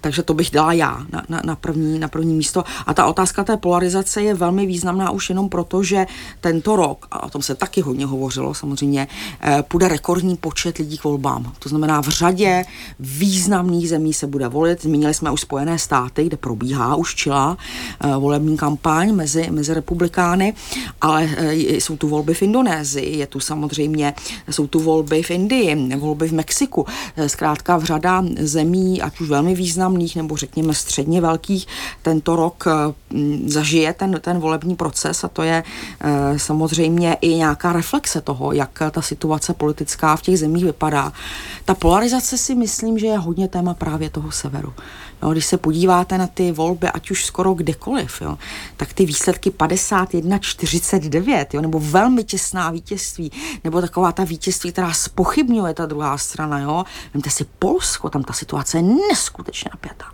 takže 0.00 0.22
to 0.22 0.34
bych 0.34 0.50
dala 0.50 0.72
já 0.72 1.06
na, 1.12 1.22
na, 1.28 1.42
na, 1.44 1.56
první, 1.56 1.98
na 1.98 2.08
první 2.08 2.34
místo. 2.34 2.64
A 2.86 2.94
ta 2.94 3.06
otázka 3.06 3.44
té 3.44 3.56
polarizace 3.56 4.22
je 4.22 4.34
velmi 4.34 4.66
významná 4.66 5.10
už 5.10 5.28
jenom 5.28 5.48
proto, 5.48 5.82
že 5.82 6.06
tento 6.40 6.76
rok, 6.76 7.06
a 7.10 7.22
o 7.22 7.30
tom 7.30 7.42
se 7.42 7.54
taky 7.54 7.80
hodně 7.80 8.06
hovořilo 8.06 8.54
samozřejmě, 8.54 9.08
eh, 9.40 9.62
půjde 9.68 9.88
rekordní 9.88 10.36
počet 10.36 10.78
lidí 10.78 10.98
k 10.98 11.04
volbám. 11.04 11.52
To 11.58 11.68
znamená, 11.68 12.00
v 12.00 12.08
řadě 12.08 12.64
významných 13.00 13.88
zemí 13.88 14.12
se 14.14 14.26
bude 14.26 14.48
volit. 14.48 14.82
Zmínili 14.82 15.14
jsme 15.14 15.30
už 15.30 15.40
Spojené 15.40 15.78
státy, 15.78 16.24
kde 16.24 16.36
probíhá 16.36 16.94
už 16.94 17.14
čila 17.14 17.56
eh, 18.00 18.16
volební 18.16 18.56
kampaň 18.56 19.14
mezi, 19.14 19.50
mezi 19.50 19.74
republikány, 19.74 20.54
ale 21.00 21.28
eh, 21.36 21.54
jsou 21.54 21.96
tu 21.96 22.08
volby 22.08 22.34
v 22.34 22.42
Indonésii, 22.42 23.18
je 23.18 23.26
tu 23.26 23.40
samozřejmě, 23.40 24.14
jsou 24.50 24.66
tu 24.66 24.80
volby 24.80 25.22
v 25.22 25.30
Indii, 25.30 25.96
volby 25.96 26.28
v 26.28 26.32
Mexiku. 26.32 26.86
Zkrátka 27.26 27.76
v 27.76 27.84
řada 27.84 28.24
zemí, 28.40 29.02
ať 29.02 29.20
už 29.20 29.28
velmi 29.28 29.54
významných, 29.54 29.87
významných 29.88 30.16
nebo 30.16 30.36
řekněme 30.36 30.74
středně 30.74 31.20
velkých 31.20 31.66
tento 32.02 32.36
rok 32.36 32.64
eh, 32.66 32.94
zažije 33.46 33.92
ten, 33.92 34.20
ten 34.20 34.38
volební 34.38 34.76
proces 34.76 35.24
a 35.24 35.28
to 35.28 35.42
je 35.42 35.62
eh, 36.00 36.38
samozřejmě 36.38 37.16
i 37.20 37.34
nějaká 37.34 37.72
reflexe 37.72 38.20
toho, 38.20 38.52
jak 38.52 38.82
ta 38.90 39.02
situace 39.02 39.54
politická 39.54 40.16
v 40.16 40.22
těch 40.22 40.38
zemích 40.38 40.64
vypadá. 40.64 41.12
Ta 41.64 41.74
polarizace 41.74 42.38
si 42.38 42.54
myslím, 42.54 42.98
že 42.98 43.06
je 43.06 43.18
hodně 43.18 43.48
téma 43.48 43.74
právě 43.74 44.10
toho 44.10 44.30
severu. 44.30 44.72
Jo, 45.22 45.30
když 45.32 45.46
se 45.46 45.56
podíváte 45.56 46.18
na 46.18 46.26
ty 46.26 46.52
volby, 46.52 46.88
ať 46.88 47.10
už 47.10 47.24
skoro 47.24 47.54
kdekoliv, 47.54 48.20
jo, 48.20 48.38
tak 48.76 48.92
ty 48.92 49.06
výsledky 49.06 49.50
51-49, 49.50 51.46
jo, 51.52 51.62
nebo 51.62 51.80
velmi 51.80 52.24
těsná 52.24 52.70
vítězství, 52.70 53.32
nebo 53.64 53.80
taková 53.80 54.12
ta 54.12 54.24
vítězství, 54.24 54.72
která 54.72 54.92
spochybňuje 54.92 55.74
ta 55.74 55.86
druhá 55.86 56.18
strana. 56.18 56.58
Jo. 56.58 56.84
Vemte 57.14 57.30
si 57.30 57.44
Polsko, 57.58 58.10
tam 58.10 58.22
ta 58.22 58.32
situace 58.32 58.78
je 58.78 58.82
napětá. 59.72 60.04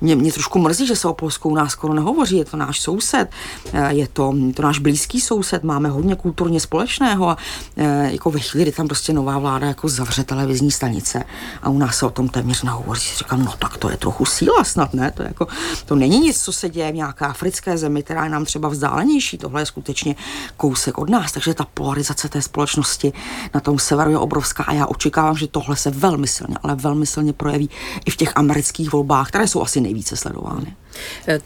Mě, 0.00 0.16
mě 0.16 0.32
trošku 0.32 0.58
mrzí, 0.58 0.86
že 0.86 0.96
se 0.96 1.08
o 1.08 1.14
Polsku 1.14 1.48
u 1.48 1.54
nás 1.54 1.72
skoro 1.72 1.94
nehovoří, 1.94 2.36
je 2.36 2.44
to 2.44 2.56
náš 2.56 2.80
soused, 2.80 3.28
eh, 3.72 3.94
je 3.94 4.08
to, 4.08 4.34
je 4.46 4.52
to 4.52 4.62
náš 4.62 4.78
blízký 4.78 5.20
soused, 5.20 5.64
máme 5.64 5.88
hodně 5.88 6.16
kulturně 6.16 6.60
společného 6.60 7.28
a 7.28 7.36
eh, 7.76 8.12
jako 8.12 8.30
ve 8.30 8.40
chvíli, 8.40 8.64
kdy 8.64 8.72
tam 8.72 8.86
prostě 8.86 9.12
nová 9.12 9.38
vláda 9.38 9.66
jako 9.66 9.88
zavře 9.88 10.24
televizní 10.24 10.70
stanice 10.70 11.24
a 11.62 11.68
u 11.68 11.78
nás 11.78 11.98
se 11.98 12.06
o 12.06 12.10
tom 12.10 12.28
téměř 12.28 12.62
nehovoří, 12.62 13.16
říkám, 13.16 13.44
no 13.44 13.52
tak 13.58 13.76
to 13.76 13.90
je 13.90 13.96
trochu 13.96 14.24
síla 14.24 14.64
snad, 14.64 14.94
ne? 14.94 15.10
To, 15.10 15.22
jako, 15.22 15.46
to 15.84 15.94
není 15.94 16.20
nic, 16.20 16.42
co 16.42 16.52
se 16.52 16.68
děje 16.68 16.92
v 16.92 16.94
nějaké 16.94 17.26
africké 17.26 17.78
zemi, 17.78 18.02
která 18.02 18.24
je 18.24 18.30
nám 18.30 18.44
třeba 18.44 18.68
vzdálenější. 18.68 19.38
Tohle 19.38 19.62
je 19.62 19.66
skutečně 19.66 20.16
kousek 20.56 20.98
od 20.98 21.10
nás. 21.10 21.32
Takže 21.32 21.54
ta 21.54 21.66
polarizace 21.74 22.28
té 22.28 22.42
společnosti 22.42 23.12
na 23.54 23.60
tom 23.60 23.78
severu 23.78 24.10
je 24.10 24.18
obrovská 24.18 24.64
a 24.64 24.72
já 24.72 24.86
očekávám, 24.86 25.36
že 25.36 25.46
tohle 25.46 25.76
se 25.76 25.90
velmi 25.90 26.26
silně, 26.26 26.56
ale 26.62 26.74
velmi 26.74 27.06
silně 27.06 27.32
projeví 27.32 27.70
i 28.04 28.10
v 28.10 28.16
těch 28.16 28.32
amerických 28.36 28.90
volbách, 28.96 29.28
které 29.28 29.48
jsou 29.48 29.62
asi 29.62 29.80
nejvíce 29.80 30.16
sledovány. 30.16 30.72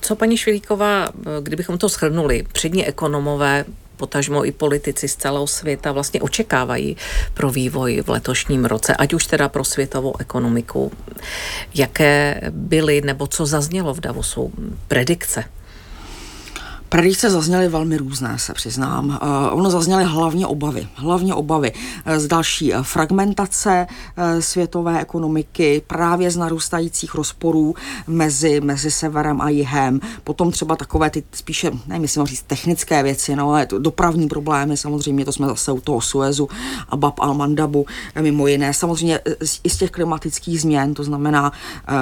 Co 0.01 0.17
paní 0.17 0.37
Švilíková, 0.37 1.09
kdybychom 1.41 1.79
to 1.79 1.89
shrnuli, 1.89 2.47
přední 2.53 2.87
ekonomové 2.87 3.65
potažmo 3.97 4.45
i 4.45 4.53
politici 4.53 5.09
z 5.09 5.17
celého 5.17 5.47
světa 5.47 5.93
vlastně 5.93 6.21
očekávají 6.21 6.97
pro 7.35 7.51
vývoj 7.51 8.03
v 8.07 8.09
letošním 8.09 8.65
roce, 8.65 8.97
ať 8.97 9.15
už 9.15 9.27
teda 9.27 9.49
pro 9.49 9.65
světovou 9.65 10.15
ekonomiku. 10.21 10.93
Jaké 11.75 12.41
byly 12.51 13.01
nebo 13.01 13.27
co 13.27 13.47
zaznělo 13.47 13.95
v 13.95 14.01
Davosu 14.01 14.53
predikce? 14.89 15.45
Predikce 16.91 17.31
zazněly 17.31 17.69
velmi 17.69 17.97
různé, 17.97 18.39
se 18.39 18.55
přiznám. 18.55 19.09
Uh, 19.09 19.59
ono 19.59 19.71
zazněly 19.71 20.05
hlavně 20.05 20.47
obavy. 20.47 20.89
Hlavně 20.95 21.35
obavy 21.35 21.73
uh, 21.73 22.15
z 22.17 22.27
další 22.27 22.75
uh, 22.75 22.83
fragmentace 22.83 23.87
světové 24.41 25.01
ekonomiky, 25.01 25.83
právě 25.87 26.31
z 26.31 26.37
narůstajících 26.37 27.15
rozporů 27.15 27.75
mezi, 28.07 28.61
mezi 28.61 28.91
severem 28.91 29.41
a 29.41 29.49
jihem. 29.49 30.01
Potom 30.25 30.51
třeba 30.51 30.77
takové 30.77 31.11
ty 31.11 31.25
spíše, 31.33 31.71
nevím, 31.87 32.03
jestli 32.03 32.27
říct, 32.27 32.43
technické 32.47 33.03
věci, 33.03 33.37
no, 33.37 33.49
ale 33.51 33.67
dopravní 33.79 34.29
problémy, 34.29 34.77
samozřejmě, 34.77 35.25
to 35.25 35.33
jsme 35.33 35.47
zase 35.47 35.73
u 35.73 35.81
toho 35.81 36.01
Suezu 36.01 36.49
a 36.89 36.97
Bab 36.97 37.19
al-Mandabu, 37.19 37.85
mimo 38.21 38.47
jiné. 38.47 38.75
Samozřejmě 38.75 39.21
i 39.65 39.71
z 39.71 39.77
těch 39.77 39.91
klimatických 39.91 40.61
změn, 40.61 40.95
to 40.95 41.05
znamená, 41.05 41.53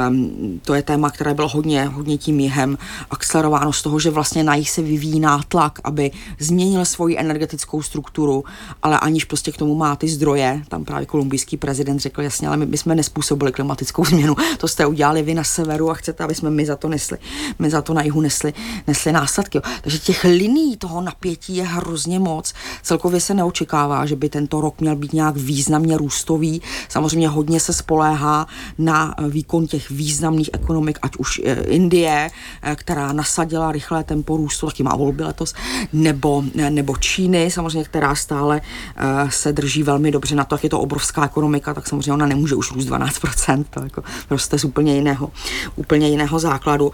um, 0.09 0.61
to 0.65 0.75
je 0.75 0.83
téma, 0.83 1.11
které 1.11 1.35
bylo 1.35 1.49
hodně, 1.49 1.85
hodně 1.85 2.19
tím 2.19 2.41
jihem 2.41 2.79
akcelerováno 3.11 3.73
z 3.73 3.83
toho, 3.83 3.99
že 3.99 4.11
vlastně 4.11 4.45
na 4.45 4.55
jich 4.55 4.71
se 4.79 4.83
vyvíjí 4.83 5.21
nátlak, 5.21 5.81
aby 5.85 6.11
změnil 6.39 6.85
svoji 6.85 7.19
energetickou 7.19 7.83
strukturu, 7.83 8.45
ale 8.83 8.99
aniž 8.99 9.25
prostě 9.25 9.53
k 9.53 9.57
tomu 9.57 9.75
má 9.75 9.97
ty 9.97 10.09
zdroje. 10.09 10.63
Tam 10.69 10.85
právě 10.85 11.07
kolumbijský 11.07 11.57
prezident 11.57 11.99
řekl 11.99 12.23
jasně, 12.23 12.49
ale 12.49 12.57
my 12.57 12.67
bychom 12.67 12.97
nespůsobili 12.97 13.53
klimatickou 13.53 14.05
změnu. 14.05 14.37
To 14.59 14.69
jste 14.69 14.87
udělali 14.87 15.23
vy 15.23 15.35
na 15.35 15.45
severu 15.45 15.91
a 15.91 15.95
chcete, 15.95 16.25
aby 16.25 16.35
jsme 16.35 16.51
my 16.51 16.67
za 16.67 16.77
to 16.77 16.89
nesli, 16.89 17.19
my 17.59 17.71
za 17.71 17.83
to 17.83 17.95
na 17.95 18.03
jihu 18.03 18.21
nesli, 18.21 18.53
nesli 18.87 19.13
následky. 19.13 19.61
Takže 19.83 19.99
těch 19.99 20.25
liní 20.25 20.77
toho 20.77 21.01
napětí 21.01 21.57
je 21.57 21.65
hrozně 21.65 22.19
moc. 22.19 22.55
Celkově 22.83 23.21
se 23.21 23.35
neočekává, 23.35 24.07
že 24.07 24.17
by 24.17 24.29
tento 24.29 24.61
rok 24.61 24.81
měl 24.81 24.97
být 24.97 25.13
nějak 25.13 25.37
významně 25.37 25.99
růstový. 25.99 26.63
Samozřejmě 26.89 27.29
hodně 27.29 27.61
se 27.61 27.73
spoléhá 27.73 28.47
na 28.79 29.15
výkon 29.29 29.67
těch 29.67 29.91
významných 29.91 30.51
ekonomik, 30.53 30.99
ať 31.03 31.17
už 31.17 31.41
eh, 31.45 31.55
Indie, 31.67 32.31
eh, 32.63 32.77
která 32.77 33.13
nasadila 33.13 33.73
rychlé 33.73 34.05
tempo 34.05 34.37
růstu 34.37 34.68
taky 34.69 34.83
má 34.83 34.97
volby 34.97 35.23
letos, 35.23 35.55
nebo, 35.93 36.45
nebo 36.55 36.97
Číny, 36.97 37.51
samozřejmě, 37.51 37.85
která 37.85 38.15
stále 38.15 38.61
uh, 38.61 39.31
se 39.31 39.53
drží 39.53 39.83
velmi 39.83 40.11
dobře 40.11 40.35
na 40.35 40.45
to, 40.45 40.55
jak 40.55 40.65
je 40.65 40.71
to 40.71 40.81
obrovská 40.81 41.25
ekonomika, 41.25 41.75
tak 41.75 41.89
samozřejmě 41.89 42.13
ona 42.13 42.27
nemůže 42.27 42.55
už 42.55 42.73
růst 42.73 42.89
12%, 42.89 43.65
to 43.71 43.83
jako 43.83 44.03
roste 44.31 44.59
z 44.59 44.65
úplně 44.65 44.95
jiného, 44.95 45.31
úplně 45.77 46.09
jiného 46.09 46.39
základu. 46.39 46.87
Uh, 46.87 46.93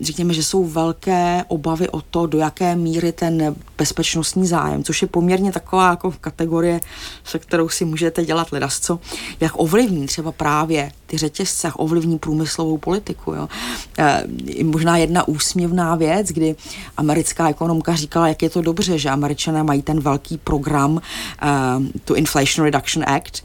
řekněme, 0.00 0.34
že 0.34 0.42
jsou 0.44 0.64
velké 0.64 1.44
obavy 1.48 1.88
o 1.88 2.00
to, 2.00 2.26
do 2.26 2.38
jaké 2.38 2.76
míry 2.76 3.12
ten 3.12 3.54
bezpečnostní 3.78 4.46
zájem, 4.46 4.84
což 4.84 5.02
je 5.02 5.08
poměrně 5.08 5.52
taková 5.52 5.90
jako 5.90 6.12
kategorie, 6.20 6.80
se 7.24 7.38
kterou 7.38 7.68
si 7.68 7.84
můžete 7.84 8.24
dělat 8.24 8.52
ledasco, 8.52 8.98
jak 9.40 9.52
ovlivní 9.56 10.06
třeba 10.06 10.32
právě 10.32 10.92
ty 11.06 11.18
řetězce, 11.18 11.66
jak 11.66 11.74
ovlivní 11.78 12.18
průmyslovou 12.18 12.78
politiku. 12.78 13.32
Jo. 13.32 13.48
E, 13.98 14.24
možná 14.62 14.96
jedna 14.96 15.28
úsměvná 15.28 15.94
věc, 15.94 16.26
kdy 16.28 16.56
americká 16.96 17.48
ekonomka 17.48 17.94
říkala, 17.94 18.28
jak 18.28 18.42
je 18.42 18.50
to 18.50 18.62
dobře, 18.62 18.98
že 18.98 19.10
američané 19.10 19.62
mají 19.62 19.82
ten 19.82 20.00
velký 20.00 20.38
program, 20.38 21.00
e, 21.42 22.00
tu 22.04 22.14
Inflation 22.14 22.64
Reduction 22.64 23.04
Act, 23.08 23.44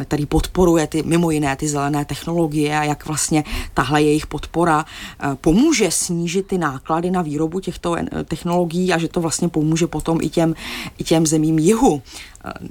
e, 0.00 0.04
který 0.04 0.26
podporuje 0.26 0.86
ty, 0.86 1.02
mimo 1.02 1.30
jiné 1.30 1.56
ty 1.56 1.68
zelené 1.68 2.04
technologie 2.04 2.78
a 2.78 2.84
jak 2.84 3.06
vlastně 3.06 3.44
tahle 3.74 4.02
jejich 4.02 4.26
podpora 4.26 4.84
e, 4.84 5.34
pomůže 5.34 5.90
snížit 5.90 6.46
ty 6.46 6.58
náklady 6.58 7.10
na 7.10 7.22
výrobu 7.22 7.60
těchto 7.60 7.96
technologií 8.24 8.92
a 8.92 8.98
že 8.98 9.08
to 9.08 9.20
vlastně 9.20 9.48
pomůže 9.48 9.86
potom 9.86 10.18
i 10.22 10.28
těm, 10.28 10.54
i 10.98 11.04
těm 11.04 11.26
zemím 11.26 11.58
jihu 11.58 12.02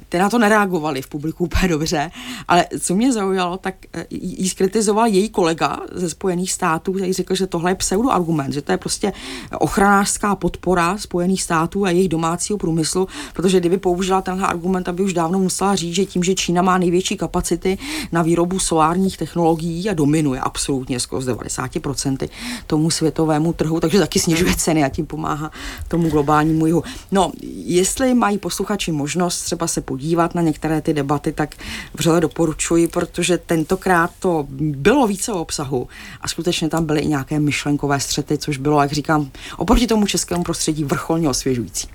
ty 0.10 0.18
na 0.18 0.30
to 0.30 0.40
nereagovali 0.40 1.02
v 1.02 1.08
publiku 1.08 1.44
úplně 1.44 1.68
dobře, 1.68 2.12
ale 2.48 2.66
co 2.80 2.96
mě 2.96 3.14
zaujalo, 3.14 3.58
tak 3.58 3.76
eh, 3.94 4.06
jí 4.10 4.50
skritizoval 4.50 5.08
její 5.08 5.30
kolega 5.30 5.80
ze 5.92 6.10
Spojených 6.10 6.52
států, 6.52 6.94
který 6.94 7.14
řekl, 7.14 7.36
že 7.36 7.48
tohle 7.48 7.72
je 7.72 7.76
pseudoargument, 7.76 8.54
že 8.54 8.62
to 8.62 8.72
je 8.72 8.78
prostě 8.78 9.14
ochranářská 9.60 10.36
podpora 10.36 10.98
Spojených 10.98 11.44
států 11.44 11.86
a 11.86 11.90
jejich 11.90 12.10
domácího 12.10 12.58
průmyslu, 12.58 13.08
protože 13.34 13.60
kdyby 13.60 13.78
použila 13.78 14.22
tenhle 14.22 14.48
argument, 14.48 14.88
aby 14.88 15.04
už 15.04 15.14
dávno 15.14 15.40
musela 15.40 15.76
říct, 15.76 15.96
že 15.96 16.06
tím, 16.06 16.24
že 16.24 16.36
Čína 16.36 16.62
má 16.62 16.78
největší 16.78 17.18
kapacity 17.18 17.78
na 18.12 18.22
výrobu 18.22 18.60
solárních 18.60 19.18
technologií 19.18 19.90
a 19.90 19.94
dominuje 19.94 20.40
absolutně 20.40 21.00
skoro 21.00 21.22
z 21.22 21.28
90% 21.28 22.30
tomu 22.68 22.92
světovému 22.92 23.54
trhu, 23.54 23.80
takže 23.80 24.00
taky 24.00 24.20
snižuje 24.20 24.56
ceny 24.56 24.84
a 24.84 24.90
tím 24.90 25.06
pomáhá 25.06 25.52
tomu 25.88 26.10
globálnímu 26.10 26.66
jihu. 26.66 26.84
No, 27.12 27.32
jestli 27.66 28.14
mají 28.14 28.38
posluchači 28.38 28.92
možnost 28.92 29.42
třeba 29.42 29.63
třeba 29.64 29.68
se 29.68 29.82
podívat 29.82 30.36
na 30.36 30.42
některé 30.42 30.82
ty 30.82 30.94
debaty, 30.94 31.32
tak 31.32 31.56
vřele 31.94 32.22
doporučuji, 32.22 32.88
protože 32.88 33.38
tentokrát 33.38 34.12
to 34.20 34.46
bylo 34.50 35.08
více 35.08 35.32
o 35.32 35.42
obsahu 35.42 35.88
a 36.22 36.28
skutečně 36.28 36.70
tam 36.70 36.86
byly 36.86 37.02
i 37.02 37.08
nějaké 37.08 37.40
myšlenkové 37.40 38.00
střety, 38.00 38.38
což 38.38 38.58
bylo, 38.58 38.82
jak 38.82 38.92
říkám, 38.92 39.32
oproti 39.58 39.88
tomu 39.88 40.06
českému 40.06 40.44
prostředí 40.44 40.84
vrcholně 40.84 41.30
osvěžující. 41.30 41.88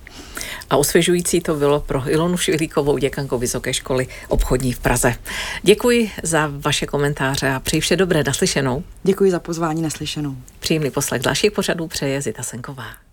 A 0.69 0.77
osvěžující 0.77 1.41
to 1.41 1.55
bylo 1.55 1.79
pro 1.79 2.09
Ilonu 2.09 2.37
Švilíkovou, 2.37 2.97
děkankou 2.97 3.37
Vysoké 3.37 3.73
školy 3.73 4.07
obchodní 4.27 4.73
v 4.73 4.79
Praze. 4.79 5.15
Děkuji 5.63 6.11
za 6.23 6.49
vaše 6.51 6.85
komentáře 6.85 7.49
a 7.49 7.59
přeji 7.59 7.81
vše 7.81 7.95
dobré 7.95 8.23
naslyšenou. 8.23 8.83
Děkuji 9.03 9.31
za 9.31 9.39
pozvání 9.39 9.81
naslyšenou. 9.81 10.35
Příjemný 10.59 10.91
poslech 10.91 11.21
dalších 11.21 11.51
pořadů 11.51 11.87
přeje 11.87 12.21
Zita 12.21 12.43
Senková. 12.43 13.08